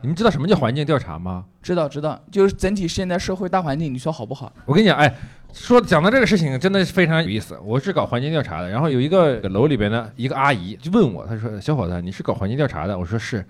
[0.02, 1.46] 你们知道什么叫环境调查吗？
[1.62, 4.52] 知道知道，就是整体现在社会大环境，你说好不好？
[4.66, 5.14] 我跟你讲，哎，
[5.54, 7.58] 说讲到这个事情真的是非常有意思。
[7.64, 13.46] 我是搞环境调查的，然后有一个楼里边的一个阿姨就问我，她说：“小伙子，你是搞环境调查的？”我说：“是。”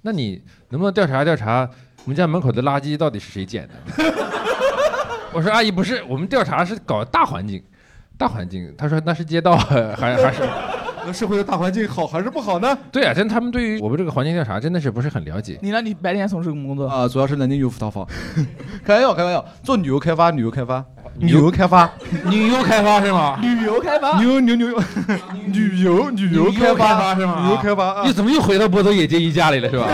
[0.00, 1.68] 那你能不能调查调查
[2.04, 4.04] 我们家门口的垃圾到底是谁捡的？
[5.32, 7.62] 我说：“阿姨，不是，我们调查是搞大环境，
[8.16, 10.42] 大环境。”他说：“那是街道还还是？
[11.06, 12.78] ”那社会的大环境好还是不好呢？
[12.92, 15.58] 对啊，真他们对于我们这个环境调查真的是不是很了解。
[15.60, 15.80] 你呢？
[15.82, 17.08] 你白天从事什么工作啊？
[17.08, 18.06] 主要是南京有福套房。
[18.84, 20.84] 开玩笑，开玩笑，做旅游开发，旅游开发，
[21.18, 21.90] 旅游开发，
[22.30, 23.38] 旅游开发是吗？
[23.42, 24.68] 旅游开发，牛牛牛，
[25.52, 27.42] 旅游旅游开发是吗？
[27.44, 29.88] 旅游开发，你怎么又回到波多野结衣家里了是吧？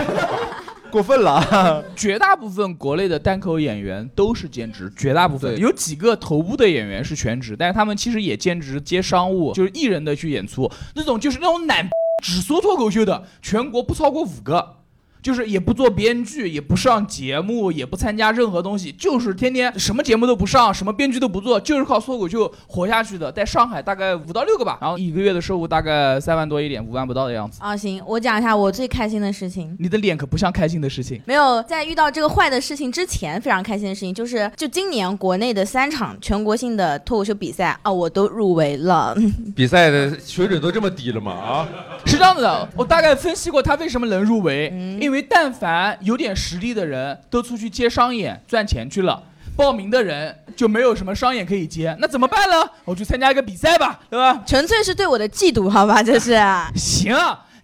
[0.91, 1.83] 过分了！
[1.95, 10.69] 绝大部分国内的单口演员都是兼职，绝大部分有几个头部的演员是全职，但是他们其实也兼职接商务，就是艺人的去演出。
[10.93, 11.89] 那种就是那种懒
[12.23, 14.75] 只 说脱口秀的，全国不超过五个。
[15.21, 23.31] 就是也不做编剧，也不上节目，也不参加任何东西，就是天天什么节目都不上，什么编剧都不做，就是靠脱口秀活下去的。
[23.31, 27.59] 在上海大概五到六个吧，然后一个月的收入大概三万多一点，五万不到的样子。
[27.61, 29.75] 啊，行，我讲一下我最开心的事情。
[29.79, 31.21] 你的脸可不像开心的事情。
[31.25, 39.15] 没有，在遇到这个坏的事情之前，非常开心的事情就是，就今年国内的三场全国性的脱口秀比赛啊，我都入围了。
[39.55, 41.31] 比赛的水准都这么低了吗？
[41.31, 41.69] 啊，
[42.07, 45.10] 是这样子的，我大概分析过他为什么能入围，因为。
[45.11, 49.21] 因为但凡有点实力的人都出去接商演赚钱去了，
[49.57, 52.65] 报名的人就没有什么商演可以接，那怎么办呢？
[52.85, 54.41] 我去参加一个比赛吧，对吧？
[54.47, 56.41] 纯粹是对我的嫉妒，好吧，这是。
[56.75, 57.13] 行，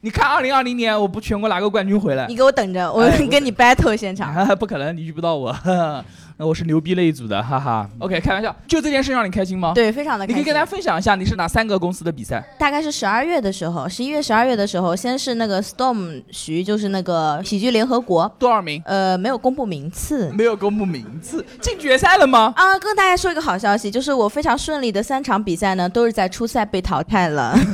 [0.07, 4.33] 你看二零二零年我不全国拿个冠军回来，你给我等着，我跟你 battle 现场。
[4.55, 5.53] 不可能，你遇不到我。
[6.39, 7.89] 那我是牛逼那一组的，哈哈。
[7.99, 9.73] OK，开玩笑，就这件事让你开心吗？
[9.75, 10.25] 对，非常的。
[10.25, 12.41] 你可以跟大家分享一下，你是哪三个公司的比赛？
[12.57, 18.81] 大概是十二月的时候，十一月、十二月的时候，先是那个 Storm 徐，就是那个喜剧联合国，多少名？
[18.85, 22.53] 呃，没有公布名次，没有公布名次，进决赛了吗？
[22.55, 27.57] 啊，跟大家说一个好消息，就是我非常顺利的三场比赛呢，都是在初赛被淘汰了。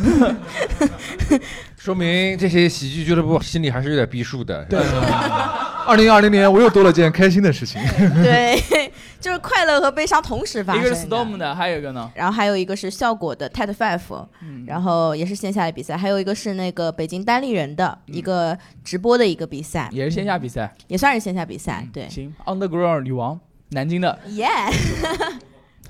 [1.84, 4.63] 说明这些喜剧俱乐部心里还是有点逼数的。
[4.69, 4.80] 对，
[5.86, 7.82] 二零二零年我又多了件开心的事情。
[8.24, 8.58] 对，
[9.19, 10.82] 就是快乐和悲伤同时发生。
[10.82, 12.10] 一个是 Storm 的，还有一个呢？
[12.15, 14.26] 然后还有一个是效果的 TED Five，
[14.65, 15.98] 然后也是线下的比赛。
[15.98, 21.86] 还有一个是那个北京单立人的一个直播的一个比赛，也是线下比赛，也算是线下比赛。
[21.91, 23.38] 对，行，Underground 女王，
[23.72, 24.17] 南京的。
[24.30, 24.48] 耶。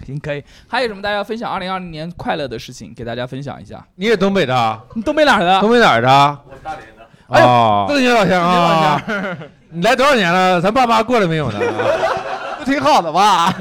[0.04, 0.44] 行，可以。
[0.68, 2.94] 还有什么大家要分享二零二零年快乐的事情？
[2.96, 3.86] 给大家分享一下。
[3.96, 4.82] 你也东北的？
[4.94, 5.60] 你东北哪儿的？
[5.62, 6.08] 东北哪儿的？
[6.48, 7.04] 我是大连的。
[7.28, 9.02] 哦，这年老乡啊！
[9.70, 10.62] 你来多少年了？
[10.62, 11.60] 咱爸妈过来没有呢？
[12.60, 13.54] 不挺好的吧？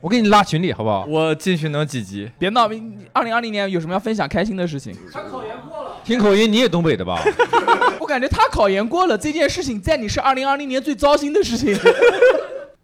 [0.00, 1.04] 我给你拉群里好不好？
[1.08, 2.30] 我进去能几级？
[2.38, 2.68] 别闹！
[3.12, 4.96] 二零二零年有什么要分享开心的事情？
[5.12, 5.96] 他考研过了。
[6.04, 7.20] 听口音，你也东北的吧？
[8.00, 11.76] 我感觉他考研过了这件事情，在你是二零二零年最糟心的事情。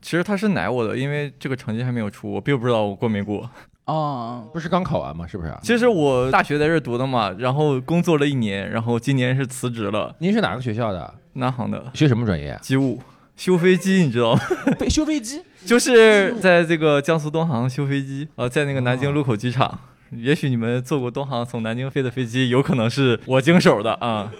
[0.04, 3.48] 其实他是奶我的，因为这个成绩还没有出，我并不知道我过没过。
[3.86, 5.26] 哦，不是刚考完吗？
[5.26, 5.54] 是不是？
[5.62, 10.14] 其实我大学在这读的嘛，然后工作了一年，然后今年是辞职了。
[10.18, 11.14] 您是哪个学校的？
[11.32, 11.82] 南航的。
[11.94, 12.58] 学什么专业？
[12.60, 13.00] 机务。
[13.34, 14.40] 修飞机，你知道吗？
[14.90, 19.78] 修飞机， 就是在这个江苏东航修飞机，呃，在那个南京禄口机场。
[20.10, 24.30] 也许你们坐过东航从南京飞的飞机，有可能是我经手的啊。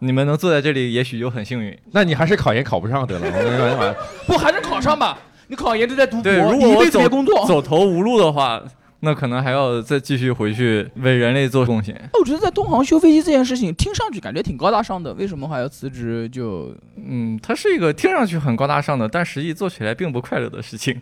[0.00, 1.76] 你们能坐在这里，也许就很幸运。
[1.92, 5.18] 那你还是考研考不上得了，我跟你说， 不还是考上吧？
[5.48, 7.46] 你考研就在读博，对，如你一辈子果我走没工作。
[7.46, 8.62] 走投无路的话，
[9.00, 11.98] 那可能还要再继续回去为人类做贡献。
[12.20, 16.74] 我觉得在东航修飞机这件事情，听上去感觉挺高大上的，为什么还要辞职就？
[16.96, 21.00] 嗯，它是一个听上去很高大上的，但实际做起来并不快乐的事情。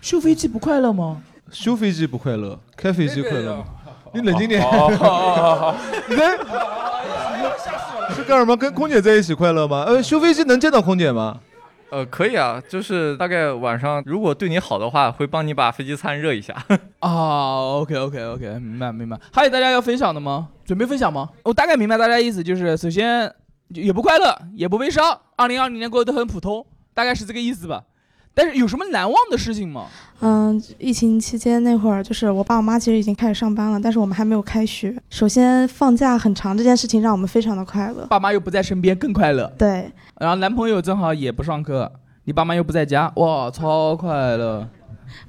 [0.00, 1.22] 修飞机不快乐吗？
[1.52, 3.64] 修飞机不快乐，开飞机快乐吗？
[4.12, 4.60] 你冷静点。
[4.62, 5.76] 好好好好
[6.08, 6.36] 你在
[8.14, 8.56] 是干什么？
[8.56, 9.84] 跟空姐在一起快乐吗？
[9.86, 11.40] 呃，修飞机能见到空姐吗？
[11.90, 16.54] 呃，可以啊，就是大概晚上如果对你好的话，会帮你把飞机餐热一下。
[17.00, 19.18] 啊，OK OK OK，明白明白。
[19.32, 20.48] 还有大家要分享的吗？
[20.64, 21.28] 准备分享吗？
[21.44, 23.32] 我大概明白大家意思，就是首先
[23.68, 27.82] 也不快乐，也不悲伤，二零二零年过得都很普通，大概是这个意思吧。
[28.38, 29.86] 但是有什么难忘的事情吗？
[30.20, 34.94] 嗯，疫情期间那会儿，就是我爸我妈其实已经开始上班了，但是我们还没有开学。
[35.08, 38.04] 首先放假很长这件事情让我们非常的快乐。
[38.08, 39.50] 爸妈又不在身边，更快乐。
[39.56, 41.90] 对，然后男朋友正好也不上课，
[42.24, 44.68] 你爸妈又不在家，哇，超快乐。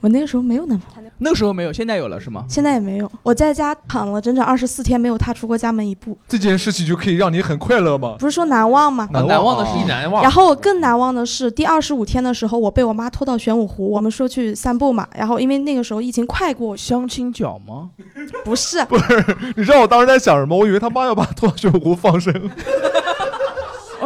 [0.02, 2.46] 我那个时候没有男朋友，那个时候没有，现在有了是吗？
[2.50, 3.12] 现在也没有。
[3.24, 6.18] 我在家躺了整整二十四天，没有踏出过家门一步。
[6.28, 8.16] 这件事情就可以让你很快乐吗？
[8.20, 9.08] 不是说难忘吗？
[9.12, 15.08] 难忘难忘的是一难忘然后更难忘的是第二十五天的时候，我被我妈拖到玄武湖，我们说去散步嘛。
[15.16, 17.90] 然后因为那个时候疫情快过，相亲角吗？
[18.44, 20.58] 不是，不是，你知道我当时在想什么？
[20.58, 22.34] 我以为他妈要把他 拖到玄武湖放生。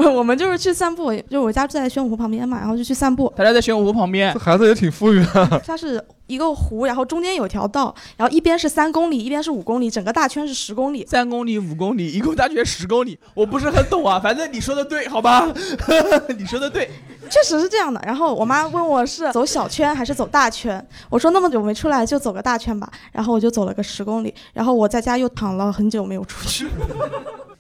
[0.02, 3.32] 我 我们就是去散步，就我家住在玄武湖旁边嘛，然后就去散步。
[3.38, 5.62] 他家在玄武湖旁边，这孩子也挺富裕的。
[5.66, 11.06] 它是一个湖，然后中间有条道，然后一边是三公里，一边是五公里，整个大圈是十公里。
[11.06, 14.20] 三公里、五公里，一共大圈十公里，我不是很懂啊。
[14.20, 15.48] 反正你说的对，好吧？
[16.38, 16.90] 你说的对。
[17.30, 18.02] 确实是这样的。
[18.06, 22.90] 然后我妈问我是走小圈还是走大圈，我说那么久没出来，就走个大圈吧。
[23.12, 26.68] 然后我就走了个十公里，然后我在家又躺了很久没有出去，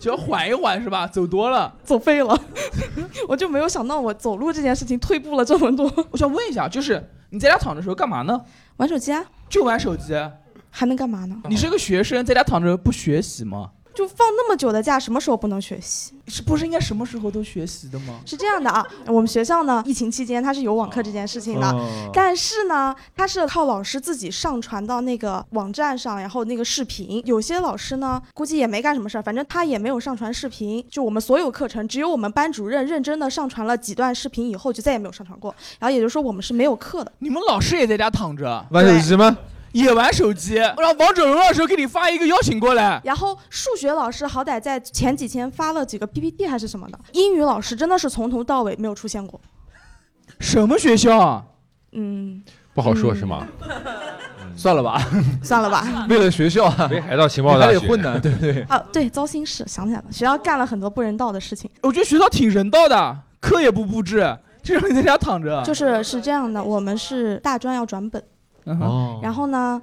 [0.02, 1.06] 就要缓一缓是吧？
[1.06, 2.36] 走多了，走废了。
[3.30, 5.86] 我就没有想到我走路这件事情退步了这么多。
[6.10, 8.42] 我想问一下，就是你在家躺着的时候干嘛呢？
[8.78, 10.16] 玩手机啊，就玩手机。
[10.72, 11.36] 还能干嘛呢？
[11.48, 13.70] 你是个学生，在家躺着不学习吗？
[13.94, 16.14] 就放那么久的假，什么时候不能学习？
[16.28, 18.20] 是不是应该什么时候都学习的吗？
[18.26, 30.84] 是这样的啊，我们学校呢，疫情期间它是有网课这件事情的，哦但是呢，它是靠老师自己上传到那个网站上，然后那个视频，有些老师呢，估计也没干什么事儿，反正他也没有上传视频。
[30.90, 35.54] 就我们所有课程，只有我们班主任认真的上传了几段视频以后，就再也没有上传过。
[35.80, 37.12] 然后也就是说，我们是没有课的。
[37.20, 39.38] 你们老师也在家躺着玩手机吗？
[39.72, 43.02] 也玩手机，然后王者荣耀的时候给你发一个邀请过来。
[43.04, 49.40] 然后数学老师好歹在前几天发了几个 PPT 还是什么的，英语老师真的是从头到尾没有出现过。
[50.40, 51.44] 什么学校啊？
[51.94, 52.42] 嗯，
[52.74, 53.48] 不好说是吗？
[54.56, 55.02] 算了吧，
[55.42, 56.06] 算了吧。
[56.10, 58.62] 为了学校啊，北海道情报大学还得混呢，对不对？
[58.64, 61.70] 啊， 对，糟心事想起来了，学校干了很多不人道的事情。
[61.82, 65.64] 我觉得学校挺人道的，课也不布置，就让你在家躺着。
[65.64, 68.22] 就是是这样的，我们是大专要转本，
[68.66, 69.82] 嗯哦然后呢，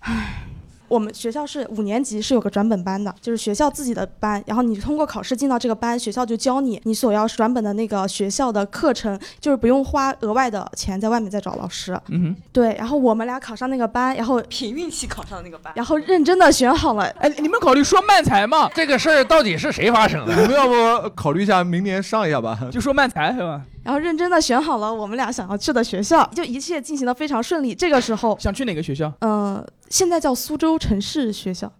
[0.00, 0.44] 唉，
[0.88, 11.98] 我们学校是五年级是有个转本班的，就是学校自己的班，然后你通过考试进到这个班，学校就教你你所要转本的那个学校的课程，就是不用花额外的钱在外面再找老师。
[12.08, 17.04] 嗯哼，对，然后我们俩考上那个班，然后 凭运气考上那个班，然后认真的选好了。
[17.18, 18.70] 哎，你们考虑说慢才吗？
[18.74, 20.34] 这个事儿到底是谁发生的？
[20.40, 22.58] 你们要不考虑一下明年上一下吧？
[22.70, 23.60] 就说慢才是吧？
[23.86, 27.72] 然后认真的选好了我们俩想要去的学校，就一切进行的非常顺利。
[27.72, 29.12] 这个时候，想去哪个学校？
[29.20, 31.72] 呃，现在叫苏州城市学校。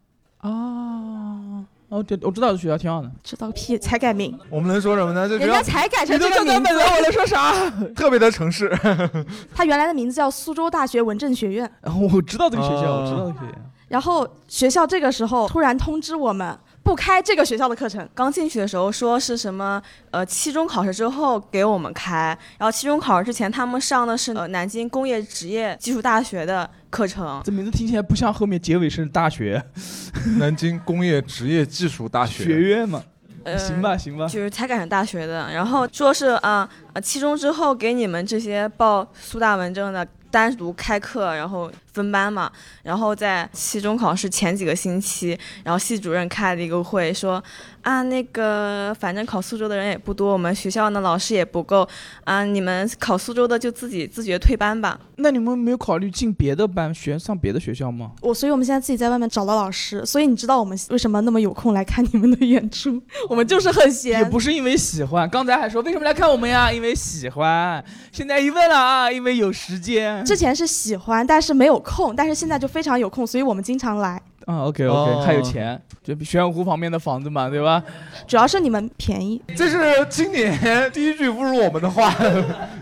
[0.42, 3.10] 哦，哦，对，我知道这学校挺好的。
[3.24, 4.38] 知道个屁，才改名。
[4.48, 5.28] 我们能说什么呢？
[5.28, 7.52] 这人家才改成这个名字，我 能说啥？
[7.96, 8.72] 特别的城市。
[9.52, 11.68] 他原来的名字叫苏州大学文政学院。
[12.12, 13.58] 我知道这个学校，哦我知道这个学校。
[13.88, 18.08] 然后学校这个时候突然通知我们不开这个学校的课程。
[18.14, 19.82] 刚进去的时候说是什么
[20.12, 27.42] 呃期中考试之后给我们开，然后期中考试之前他们上的是呃南京工业职业技术大学的课程。
[27.44, 29.60] 这名字听起来不像后面结尾是大学，
[30.38, 33.02] 南京工业职业技术大学学院嘛。
[33.42, 42.50] 呃行吧，行吧，就是才赶上大学的，然后说是啊呃期中之后给你们这些报苏大文政的单独开课，然后分班嘛，
[42.82, 47.42] 然后在期中考试前几个星期，然后系主任开了一个会说。
[47.82, 51.88] 啊，那个反正考苏州的人也不多，我们学校呢老师也不够，
[52.24, 54.98] 啊，你们考苏州的就自己自觉退班吧。
[55.18, 58.10] 那你们没有考虑进别的班学上别的学校吗？
[58.22, 63.00] 我，所以我们现在自己在外面找了老师，所以你知道我们为什么那么有空来看你们的演出？
[63.30, 65.30] 我们就是很闲，也不是因为喜欢。
[65.30, 66.72] 刚才还说为什么来看我们呀？
[66.72, 67.84] 因为喜欢。
[68.10, 70.24] 现在一问了啊，因为有时间。
[70.24, 74.20] 之前是喜欢，但是没有空，但是现在就非常有空，所以我们经常来。
[74.46, 77.82] 啊，OK OK，还有钱，就玄武湖旁边的房子嘛，对吧？
[78.26, 79.40] 主要是你们便宜。
[79.56, 82.12] 这是今年第一句侮辱我们的话，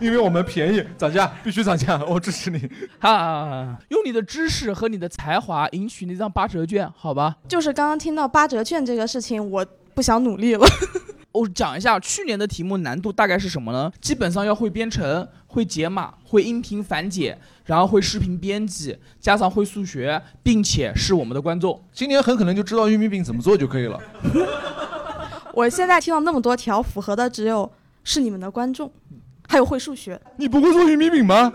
[0.01, 2.69] 因为我们便宜，涨价必须涨价，我支持你。
[2.99, 7.37] 哈，用你的知识和你的才华赢取那张八折券，好吧？
[7.49, 10.67] 就是刚刚听到八折券这个事情，我不想努力了。
[11.35, 13.93] 我讲一下去年的题目难度大概是什么呢？
[14.01, 21.83] 基本上要会编程、会解码、会音频繁解，然后会视频编辑，加上会数学，并且是我们的观众。
[21.93, 24.01] 今年很可能就知道玉米饼怎么做就可以了。
[25.53, 27.69] 我现在听到那么多条，符合的只有
[28.05, 28.93] 是你们的观众，
[29.49, 30.21] 还有会数学。
[30.37, 31.53] 你不会做玉米饼吗？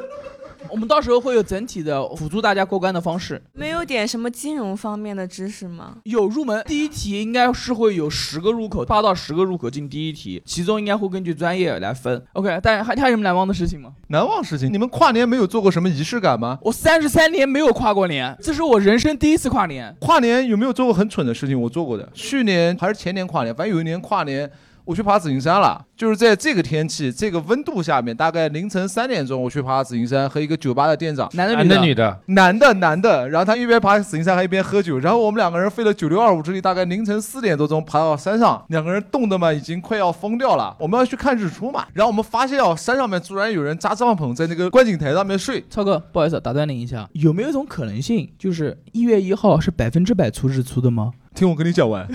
[0.68, 3.42] 我们到时候会有整体的辅助大家过关的方式。
[3.54, 5.98] 没有点什么金融方面的知识吗？
[6.04, 12.22] 有入门第一题应该是会有十个入口，八到十个入口进第一题，其中应该会根据专业来分。
[12.34, 13.94] OK，但还还有什么难忘的事情吗？
[14.08, 16.60] 难忘事情，你们跨年没有做过什么仪式感吗？
[16.62, 19.96] 我三十三年没有跨过年，这是我人生第一次跨年。
[20.00, 21.60] 跨年有没有做过很蠢的事情？
[21.60, 24.50] 我做过的，去年还是前年跨年，反正有一年跨年。
[24.86, 40.74] 我去爬紫金山了，就是在这个天气、这个温度下面，大概凌晨三点钟，我去爬紫金山，和一个酒吧的店长，男的女的女的，男的男的，然后他一边爬紫金山还一边喝酒，然后我们两个人费了九六二五之力，大概凌晨四点多钟爬到山上，两个人冻得嘛已经快要疯掉了。
[40.80, 45.62] 我们要去看日出嘛，然后我们发现哦，山上面突然有人扎帐篷在那个观景台上面睡。
[45.70, 51.12] 超哥，不好意思打断您一下，有没有一种可能性，就是一月一号是百分之百出日出的吗？
[51.36, 52.08] 听我跟你讲完。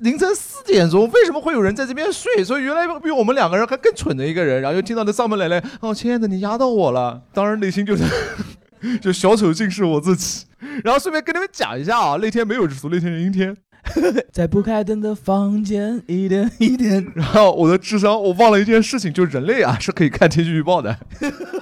[0.00, 2.42] 凌晨四点钟，为什么会有人在这边睡？
[2.42, 7.22] 所以原来比我们两个人还更蠢的一个人，然后又听到那上门来了，哦，亲爱的，你压到我了。
[7.32, 8.02] 当然内心就是，
[9.00, 10.46] 就小丑竟是我自己。
[10.82, 13.56] 然后顺便跟你们讲一下啊，那天没有日出，那天是阴天，
[14.32, 17.06] 在不开灯的房间，一点一点。
[17.14, 20.96] 然后我的智商，我忘了一件事情，就人类啊是可以看天气预报的。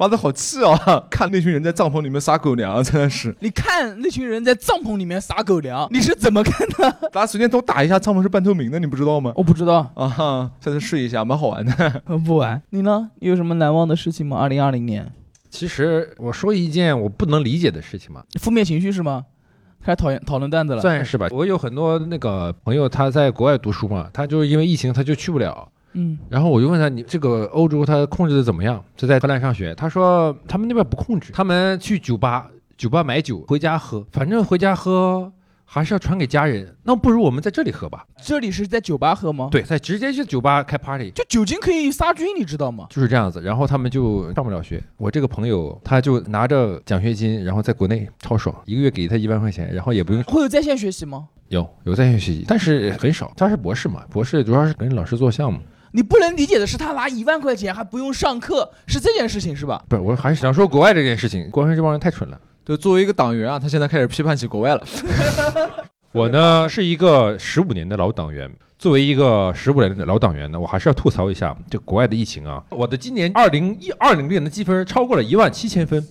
[0.00, 1.04] 妈的好气啊！
[1.10, 3.36] 看那群人在帐篷里面撒狗粮，真的是。
[3.40, 6.90] 你看那群人在帐篷里面撒狗粮，你是怎么看的？
[7.12, 9.30] 大家随便都打一下，帐篷是半透明的，你不知道吗？
[9.36, 12.02] 我不知道啊，哈下次试一下，蛮好玩的。
[12.08, 12.62] 我不玩。
[12.70, 13.10] 你呢？
[13.16, 14.38] 你有什么难忘的事情吗？
[14.38, 15.12] 二零二零年。
[15.50, 18.24] 其实我说一件我不能理解的事情嘛。
[18.40, 19.26] 负面情绪是吗？
[19.84, 20.80] 开始讨厌讨论段子了。
[20.80, 21.26] 算是吧。
[21.30, 25.70] 我有很多那个朋友，他在国外读书嘛，他就是因为疫情，他就去不了。
[25.92, 28.82] 嗯，然后我就问他，你这个欧洲他控制的怎么样？
[28.96, 35.32] 就在荷兰上学，他说他们那边不控制，他们去酒吧，酒吧买酒回家喝，反正回家喝
[35.64, 38.04] 还是要传给家人，那不如我们在这里喝吧。
[38.22, 39.48] 这里是在酒吧喝吗？
[39.50, 42.86] 对，在直接去酒吧开 party，就酒精可以杀菌，你知道吗？
[42.90, 44.82] 就是这样子，然后他们就上不了学。
[44.96, 50.22] 我这个朋友他就拿着奖学金，然后在国内超爽，一个月给他一万块钱，然后也不用。
[50.24, 51.28] 会有在线学习吗？
[51.48, 53.32] 有，有在线学习，但是很少。
[53.36, 55.58] 他是博士嘛，博士主要是跟老师做项目。
[55.92, 59.82] 你不能理解的是，他拿一万块钱还不用上课，是这件事情是吧？
[59.88, 62.40] 不是，我还是想说国外这件事情，国外这帮人太蠢了。
[62.64, 64.86] 就作为一个党员啊，他现在开始批判起国外了。
[66.12, 72.62] 我呢是一个十五年的老党员，作为一个十五年的老党员呢，我还是要吐槽一下这国外的疫情啊。
[72.70, 76.06] 我的今年二零一二零年的积分超过了一万七千分。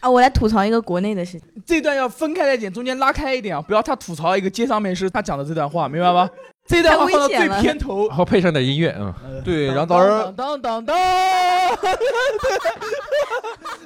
[0.00, 6.28] 啊，我来吐槽一个国内的事情，这段要分开来讲，中间拉开一点啊，不要他吐槽一个街上面是他讲的这段话，明白吧？
[6.68, 9.12] 这段话放到最片头，然后配上点音乐，嗯，
[9.42, 10.96] 对，然后到时候当当当，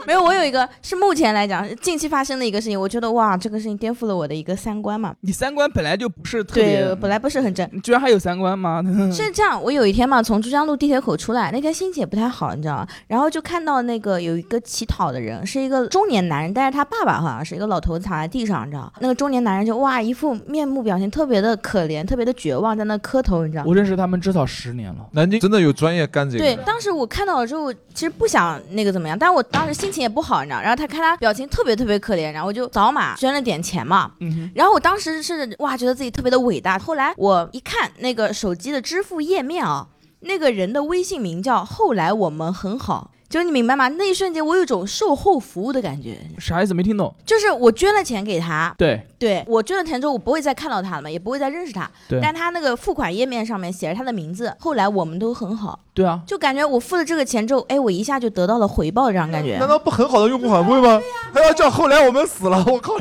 [0.04, 5.14] 没有，我有一个是目前来讲近期发生的一个事情，我觉得哇，这个事情颠覆了我的一个三观嘛。
[5.20, 8.82] 你三观本来就不是特别，对，本来不是很正，你居然还有三观吗？
[9.14, 12.88] 是这样，我有一天嘛，从珠江路地铁口出来，那天心情也不太好，你知道吗？
[13.06, 23.46] 然后就看到那个有一个乞讨的人，是一个中年男人，但是他爸爸好像是一个老头子躺在地上，你知道那个中年男人就哇，一副面目表情特别的可怜，特别的绝望，在那磕头。
[23.46, 25.06] 你知道我认识他们至少十年了。
[25.12, 26.44] 南京真的有专业干这个？
[26.44, 30.60] 对，当时我看到了之后，其实不想那个怎么样，但是我当时心情也不好，你知道。
[30.60, 34.12] 然后他看他表情特别特别可怜，然后我就扫码捐了点钱嘛。
[34.20, 34.50] 嗯。
[34.54, 36.78] 然后我当时是哇，觉得自己特别的伟大。
[36.78, 39.86] 后来我一看那个手机的支付页面啊，
[40.20, 43.10] 那个人的微信名叫“后来我们很好”。
[43.32, 43.88] 就是你明白吗？
[43.88, 46.74] 那一瞬间我有一种售后服务的感觉，啥意思？
[46.74, 47.14] 没听懂。
[47.24, 51.90] 就是我捐了钱给他，对，对我捐了钱之后，我不会再看到他了嘛，也不会再认识他。
[52.06, 59.56] 对但他那个付款页面上面写着他的名字，后来我们都很好，对啊，就感觉我付了这个钱之后，哎，我一下就得到了回报，这样感觉。
[59.56, 61.00] 难道不很好的用户反馈吗？
[61.32, 62.92] 还要叫后来我们死了，我靠！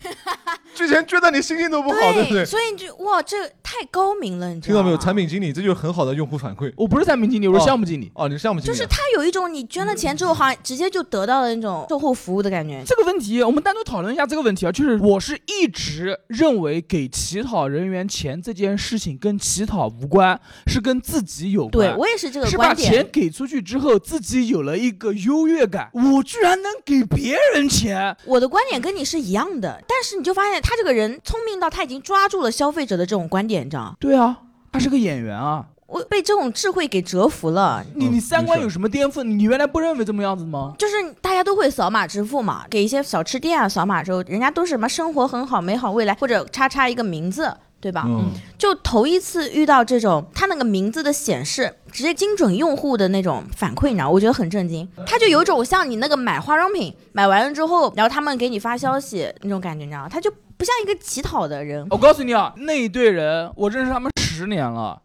[0.74, 2.44] 之前觉得你心情都不好，对不对？
[2.44, 4.96] 所以你就哇，这太高明了，你知听到没有？
[4.96, 6.72] 吗产品经理，这就是很好的用户反馈。
[6.76, 8.12] 我不是产品经理，我是项目经理。
[8.14, 8.76] 哦，你是项目经理。
[8.76, 12.82] 就是他有一种你捐了钱之后，好像直接就得到了那种售后服务的感觉。
[12.86, 21.70] 这个问题，我们单独讨论一下这个问题啊，就是我是一直认为给乞讨人员钱这件事情跟乞讨无关，是跟自己有关。
[21.70, 28.14] 对我也是这个是把观点钱给出去之后，自己有了一个优越感，我居然能给别人钱。
[28.24, 33.94] 我的观点跟你是一样的，但是你就发现他这个人聪明到他已经抓住了消费者的这种观点，你知道吗？
[34.00, 34.38] 对啊，
[34.72, 35.66] 他是个演员啊。
[35.86, 37.84] 我被这种智慧给折服了。
[37.94, 39.22] 你你三观有什么颠覆？
[39.22, 40.74] 你原来不认为这么样子吗？
[40.76, 48.02] 就是大家都会扫码支付嘛，给一些小吃店啊扫码之后，人家都是什么生活很好、美好未来或者叉叉一个名字，对吧？
[48.04, 54.88] 嗯，就头一次遇到这种，他那个名字的显示直接精准用户的那种反馈，你知道，我觉得很震惊。
[55.06, 60.08] 他就有种像你那个买化妆品买完了之后，然后他们给你发消息那种感觉，你知道吗？
[60.08, 61.86] 他就不像一个乞讨的人。
[61.90, 65.00] 我告诉你啊，那一队人，我认识他们十年了，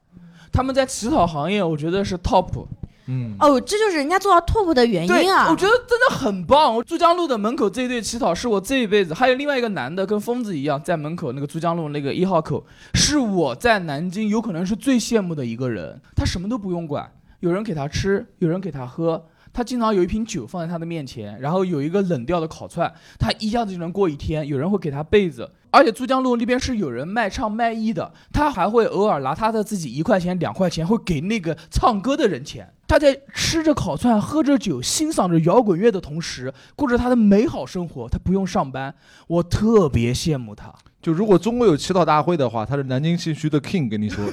[0.52, 2.66] 他们在乞讨行业，我觉得是 top。
[3.08, 5.50] 嗯，哦，这就是人家做到 top 的原，因啊！
[5.50, 6.82] 我觉得真的很棒。
[6.84, 16.00] 珠江路的门口这一对乞讨是我这一辈子，还有另外一个男的跟疯子一样，在门口那个珠江路那个一号口，是我在南京有可能是最羡慕的一个人。
[16.16, 19.26] 他什么都不用管，有人给他吃，有人给他喝。
[19.54, 22.90] 他经常有一瓶酒放在他的面前，然后有一个冷掉的烤串，
[23.20, 24.48] 他一下子就能过一天。
[24.48, 32.74] 有人会给他被子，而且珠江路那边是有人卖唱卖艺的，他还会偶尔拿他的自己一块钱两块钱，会给那个唱歌的人钱。
[32.92, 38.10] 他在吃着烤串、喝着酒、欣赏着摇滚乐的同时，过着他的美好生活。
[38.10, 38.94] 他不用上班，
[39.28, 40.74] 我特别羡慕他。
[41.02, 44.26] 就如果中国有祈祷大会的话，他是南京信区的 king，跟你说，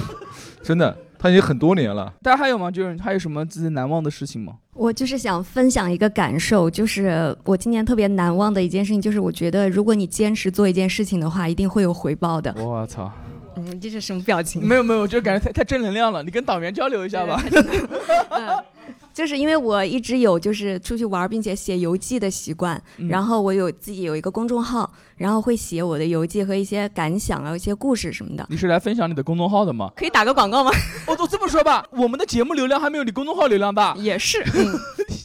[0.62, 2.12] 真的，他已经很多年了。
[2.20, 2.70] 大家还有吗？
[2.70, 4.58] 就是还有什么自己难忘的事情吗？
[4.74, 12.54] 我就是想分享一个感受，就是我今年特别难忘的一件事情，就是我觉得如果你坚持做一件事情的话，一定会有回报的。
[12.58, 13.10] 我操！
[13.56, 14.66] 嗯，这是什么表情？
[14.66, 16.22] 没有没有，我就感觉太太正能量了。
[16.22, 17.42] 你跟党员交流一下吧。
[19.14, 28.44] 就是因为我一直有就是出去玩并且写游记的习惯，嗯然后我有自己有一个公众号，然后会写我的游记和一些感想啊、一些故事什么的。
[28.50, 29.88] 你是来分享你的公众号的吗？
[29.94, 30.72] 可以打个广告吗？
[31.06, 33.94] 我都这么说吧，我们的节目流量还没有你公众号流量大。
[33.96, 34.74] 也是，嗯。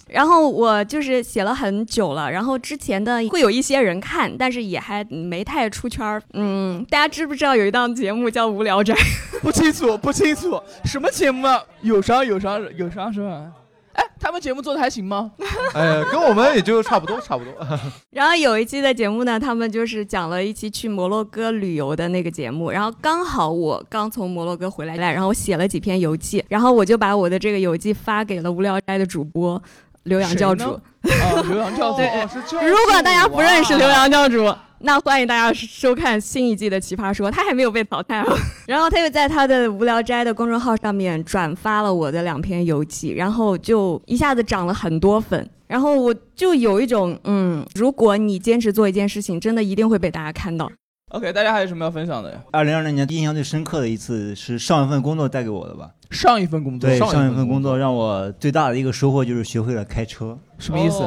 [0.10, 6.22] 然后我就是写了很久了，然后之前的会有一些人看，但是也还没太出圈儿。
[6.34, 8.94] 嗯，大家知不知道有一档节目叫《无聊斋》？
[9.42, 11.64] 不清楚，不清楚，什么节目啊？
[11.82, 13.52] 有啥有啥有啥是吧？
[13.94, 15.32] 哎，他们节目做的还行吗？
[15.74, 17.54] 哎，跟我们也就差不多，差不多。
[18.12, 29.62] 然后有一期的节目呢，他们就是讲了一期去摩洛哥旅游的那个节目，然后刚好我刚从摩洛哥回来，然后我写了几篇游记，然后我就把我的这个游记发给了无聊斋的主播
[30.10, 30.72] 刘洋教主。
[30.72, 38.26] 啊， 刘洋教主，对哦是教主如果大家不认识哇刘洋教主， 那欢迎大家收看新一季的《奇葩说》，他还没有被淘汰啊。
[38.68, 45.48] 然后他又在他的无聊斋的公众号上面转发了我的两篇游记，然后就一下子涨了很多粉。
[45.68, 50.70] 然后我就有一种，嗯，如果你坚持做一件事情，真的一定会被大家看到。
[51.10, 52.40] OK，大家还有什么要分享的呀？
[52.52, 55.90] 二零二零年印象最深刻的一次是上一份工作带给我的吧。
[56.12, 60.38] 上一份工作，对，上上一份工作让我最大的一个收获就是学会了开车。
[60.60, 61.00] 什么意思？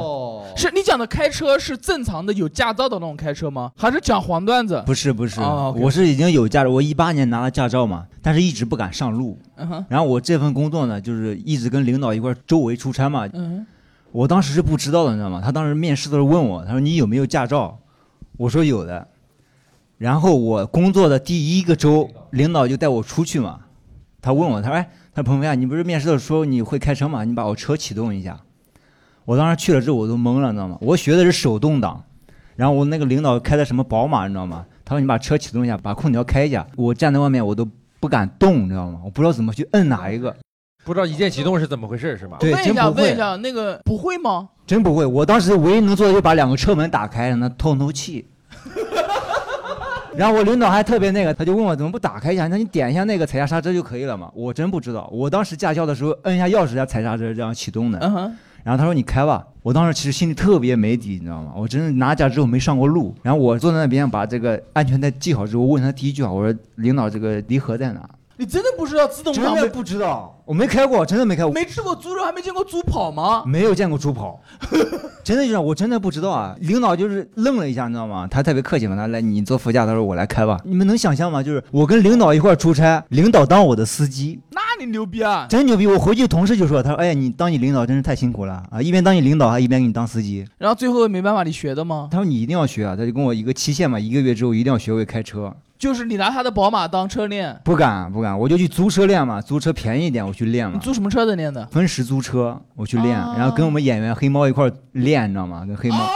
[0.57, 3.71] 是你讲的开车是正常的有驾照的那种开车吗？
[3.77, 4.83] 还是讲黄段子？
[4.85, 9.39] 不是不是，我是已经有驾照，我一八年拿了驾照嘛，但是一直不敢上路。
[9.57, 13.29] 嗯然后我这份工作呢，就是一直跟领导一块儿周围出差嘛。
[13.33, 13.65] 嗯
[14.11, 15.41] 我当时是不知道的，你知道吗？
[15.43, 17.79] 他当时面试的时候问我，他说你有没有驾照？
[18.37, 19.07] 我说有的。
[20.03, 23.61] 然后我工作的第一个周，领导就带我出去嘛。
[24.21, 27.23] 他问我，他说：“哎，他说鹏飞啊，你不是面试的时候你会开车吗？
[27.23, 28.41] 你把我车启动一下。”
[29.25, 30.77] 我当时去了之后我都懵了，你知道吗？
[30.81, 32.03] 我学的是手动挡，
[32.57, 34.67] 然后我那个领导开的什么宝马，你知道吗？
[34.85, 36.67] 他说你把车启动一下，把空调开一下。
[36.77, 37.65] 我站在外面我都
[38.01, 38.99] 不敢动，你知道吗？
[39.05, 40.35] 我不知道怎么去摁哪一个。
[40.85, 42.39] 不知道一键启动是怎么回事是吧？
[42.41, 44.49] 对，问一下，真不会问一，下，那个不会吗？
[44.67, 45.07] 真不会。
[45.07, 48.27] 我当时唯一能做的就把两个车门打开，让他透透气。
[50.15, 52.47] 然后我领导还特别那个，他就问我怎么不打开一下？
[52.49, 54.31] 那你点一下那个踩下刹车就可以了嘛。
[54.35, 57.99] 我真不知道，我当时驾校的时候摁一下钥匙加踩刹车这样启动的。
[58.01, 58.37] 嗯哼。
[58.63, 61.53] 然后他说你开吧，我当时其实心里特别没底，你知道吗？
[61.57, 63.13] 我真的拿驾之后没上过路。
[63.23, 68.09] 然后我坐在那边把这个安全带系好之后，问他第一句话，我说领导这个离合在哪？
[68.37, 73.43] 你真的不知道自动挡没真的不知道，我没开过，真的没开过，没吃过猪肉，还没见过猪跑吗？
[73.47, 74.41] 没有见过猪跑，
[75.23, 76.57] 真的就是我真的不知道啊！
[76.61, 78.27] 领导就是愣了一下，你知道吗？
[78.29, 80.59] 他特别客气嘛，他来你坐副驾，他说我来开吧。
[80.65, 81.43] 你们能想象吗？
[81.43, 85.47] 就是我跟领导一块儿出差，领导当我的司机，那你牛逼啊！
[85.49, 85.87] 真牛逼！
[85.87, 90.45] 我回去同事就说，他说哎，你当你领导真是太辛苦了啊，一边当你领导还一边给你当司机。
[90.59, 92.09] 然后最后没办法，你学的吗？
[92.11, 95.55] 他说你一定要学啊，他就跟我一个期限嘛，一个月之后一定要学会开车。
[95.83, 100.75] 就是你拿他的宝马当车练，不敢不敢，我就去租车练嘛，租车便宜一点，我去练嘛。
[100.75, 101.67] 你租什么车子练的？
[101.73, 105.65] 分时租车，我去练，然后跟我们演员黑猫一块儿练，你知道吗？
[105.67, 106.09] 跟黑猫。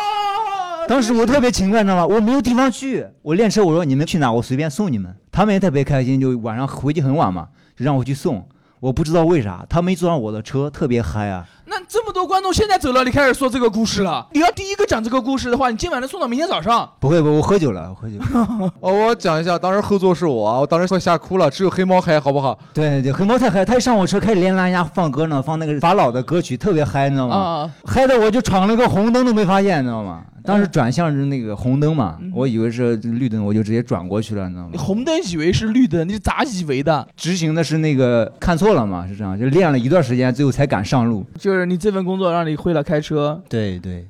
[0.87, 2.07] 当时我特别勤快，你知道吗？
[2.07, 5.13] 我没有地方去，我练车，我说你们去哪，我随便送你们。
[5.33, 8.47] 他们也特别开心，就晚上回去很晚嘛，就让我去送。
[8.79, 11.45] 我不知道为啥，他没坐上我的车，特别嗨啊。
[11.65, 14.27] 那这么多观众现在走了，你开始说这个故事了。
[14.33, 16.89] 你要第一个讲这个故事的话，你今晚能送到明天早上。
[16.99, 18.17] 不会不，我喝酒了，我喝酒。
[18.81, 22.59] 哦，我讲一下，当时后座是我啊，我当时快吓哭了，只有黑猫嗨，好不好？
[22.75, 27.37] 对对，黑猫太嗨，他一上我车开始连蓝牙放歌呢，放那个法老的歌曲，特别嗨，你知道吗？
[27.37, 30.23] 啊，嗨的我就闯了个红灯都没发现，你知道吗？
[30.45, 34.69] 当时转向是那个红灯嘛，我以为是绿灯，我就直接转过去了，你知道吗？
[34.71, 37.05] 你红灯以为是绿灯，你咋以为的？
[37.17, 41.27] 执行的是那个看错了嘛，是这样，就练了一段时间，最后才敢上路。
[41.37, 44.09] 就是你这份工作让你会了开车，对对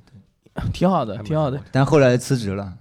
[0.72, 1.60] 挺好的，挺好的。
[1.70, 2.72] 但后来辞职了。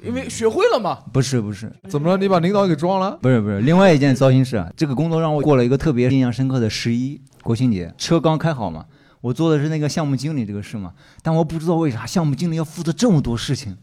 [0.00, 0.98] 因为学会了嘛。
[1.12, 2.16] 不是不是，怎么了？
[2.16, 3.18] 你把领导给撞了？
[3.20, 8.86] 不是不是，另外一件糟心事啊，这个工作让我过了一个特别印象深刻的十一国庆节，车刚开好嘛，
[9.20, 13.76] 我做的是那个项目经理这个事嘛，但我不知道为啥项目经理要负责这么多事情。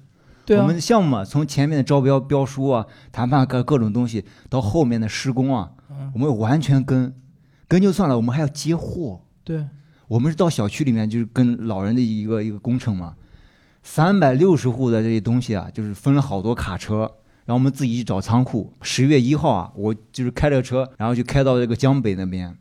[0.46, 7.14] 对啊我们项目嘛，从前面的招标、标书啊、谈判各各种东西，到后面的施工啊，嗯我们完全跟，
[7.68, 9.20] 跟就算了，我们还要接货。
[9.44, 9.66] 对，
[10.08, 13.16] 我们是到小区里面，就是跟老人的一个一个工程嘛，
[13.84, 17.00] 三百六十户的这些东西啊，就是分了好多卡车，
[17.46, 18.72] 然后我们自己去找仓库。
[18.82, 22.56] 十月一号啊，我就是开着车，然后就开到这个江北那边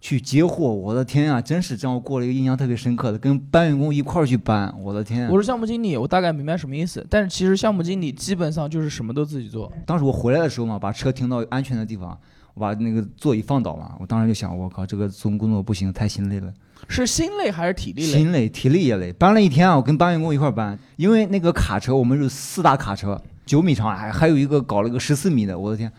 [0.00, 0.72] 去接货。
[0.72, 4.74] 我的天啊，真是让我过了一个印象特别深刻的，跟搬运工一块儿去搬。
[4.80, 7.06] 我的天、我是项目经理，我大概明白什么意思。
[7.08, 9.72] 但是其实项目经理基本上就是什么都自己做。
[9.86, 12.18] 当时我回来的时候嘛，把车停到安全的地方，
[12.54, 16.52] 我把那个座椅放倒嘛，我当时就想，我靠，这个做工作不行，太心累了。
[16.88, 18.06] 是心累还是体力累？
[18.06, 19.12] 心累，体力也累。
[19.12, 25.90] 搬了一天啊，我跟搬运工一块儿搬，因为那个卡车我们是四大卡车，九米长，还还有一个搞了个十四米的，我的天，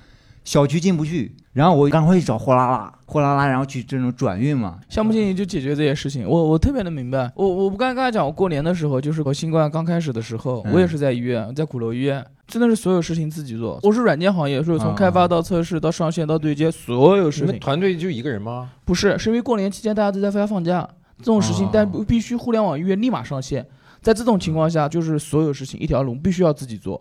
[0.43, 1.35] 小区进不去。
[1.53, 4.79] 然后我赶快去找货拉拉，货拉拉，然后去这种转运嘛。
[4.87, 7.29] 项目经理就解决这些事情，我我特别能明白。
[7.35, 13.77] 我我不刚刚才讲，我过年的时候，就是我新冠刚开始的时候，嗯我也是在医院，在鼓楼医院，真的是所有事情自己做。
[13.83, 17.59] 我是软件行业，所以从啊开发到测试到上线到对接，所有事你们情。
[17.59, 18.69] 团队就一个人吗？
[18.85, 20.87] 不是，是因为过年期间大家都在家放假，
[21.17, 23.67] 这种事情，但不必须互联网医院立马上线。
[24.01, 26.99] 在这种情况下，就是所有事情一条龙必须要自己做。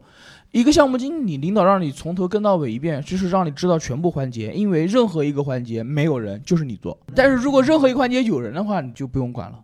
[0.53, 6.99] 一个项目经理，领导让你从头跟到尾一遍，就是让你知道全部环节，因为任何一个环节没有人，就是你做。
[7.15, 9.61] 但是如果任何一个环节有人的话，你就不用管了。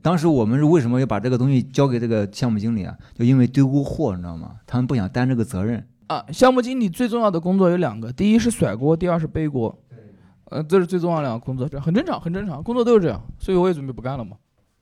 [0.00, 2.96] 当时我们是为什么要把这个东西交给这个项目经理啊？
[3.14, 4.52] 就因为丢过货，你知道吗？
[4.64, 5.84] 他们不想担这个责任。
[6.06, 9.76] 啊，项目经理最重要的工作有两个，第一是甩锅，第二是背锅。
[10.44, 14.36] 呃，这是最重要的两个工作，这很正常，很正常，工作都是这样，所以我也准备不干了嘛。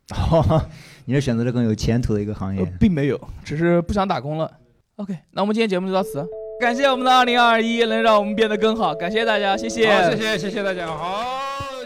[1.07, 2.65] 你是选择了更有前途的一个行业。
[2.79, 4.49] 并没有，只是不想打工了。
[4.97, 6.27] OK，那我们今天节目就到此，
[6.59, 11.23] 感谢我们的二零二一能让我们变得更好，感谢大家，谢谢，好谢谢谢谢大家，好，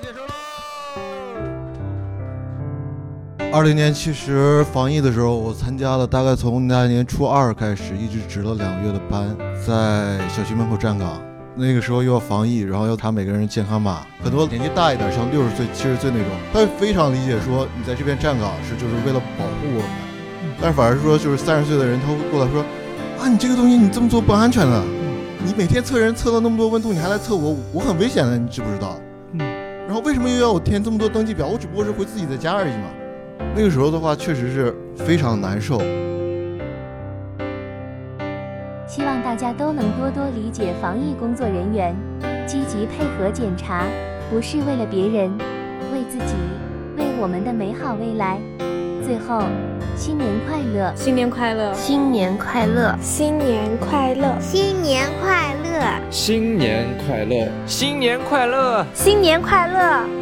[0.01, 0.21] 结束
[3.53, 9.37] 二零年其实防疫的时候，我参加了，大概从那年初二开始，一直值了两个月的班，
[9.67, 11.21] 在小区门口站岗。
[11.57, 19.91] 那个时候又要防疫，然后要查每个人健康码，很多年纪大一点，像六十岁、七十岁那种，他会非常理解说你在这边站岗是就是为了保护我们，
[20.63, 22.65] 但是反而是说就是三十岁的人他会过来说，
[23.21, 24.83] 啊你这个东西你这么做不安全的，
[25.45, 28.99] 你每天测人测到那么多温度，你还来测我，我很危险的，你知不知道？
[29.35, 29.41] 嗯，
[29.87, 31.47] 然后为什么又要我填这么多登记表？
[31.47, 32.89] 我只不过是回自己的家而已嘛。
[33.55, 35.83] 那个时候的话，确实是非常难受。
[38.89, 41.95] 希望大家都能多多理解防疫工作人员，
[42.47, 43.85] 积极配合检查，
[44.31, 45.31] 不是为了别人，
[45.93, 46.35] 为自己，
[46.97, 48.41] 为我们的美好未来。
[49.05, 49.43] 最后，
[50.01, 50.95] 新年快乐！
[50.97, 51.75] 新年快乐！
[51.75, 52.97] 新年快乐！
[52.99, 54.35] 新年快乐！
[54.41, 56.01] 新年快乐！
[56.11, 57.49] 新年快乐！
[57.67, 58.87] 新年快乐！
[58.95, 60.20] 新年快乐！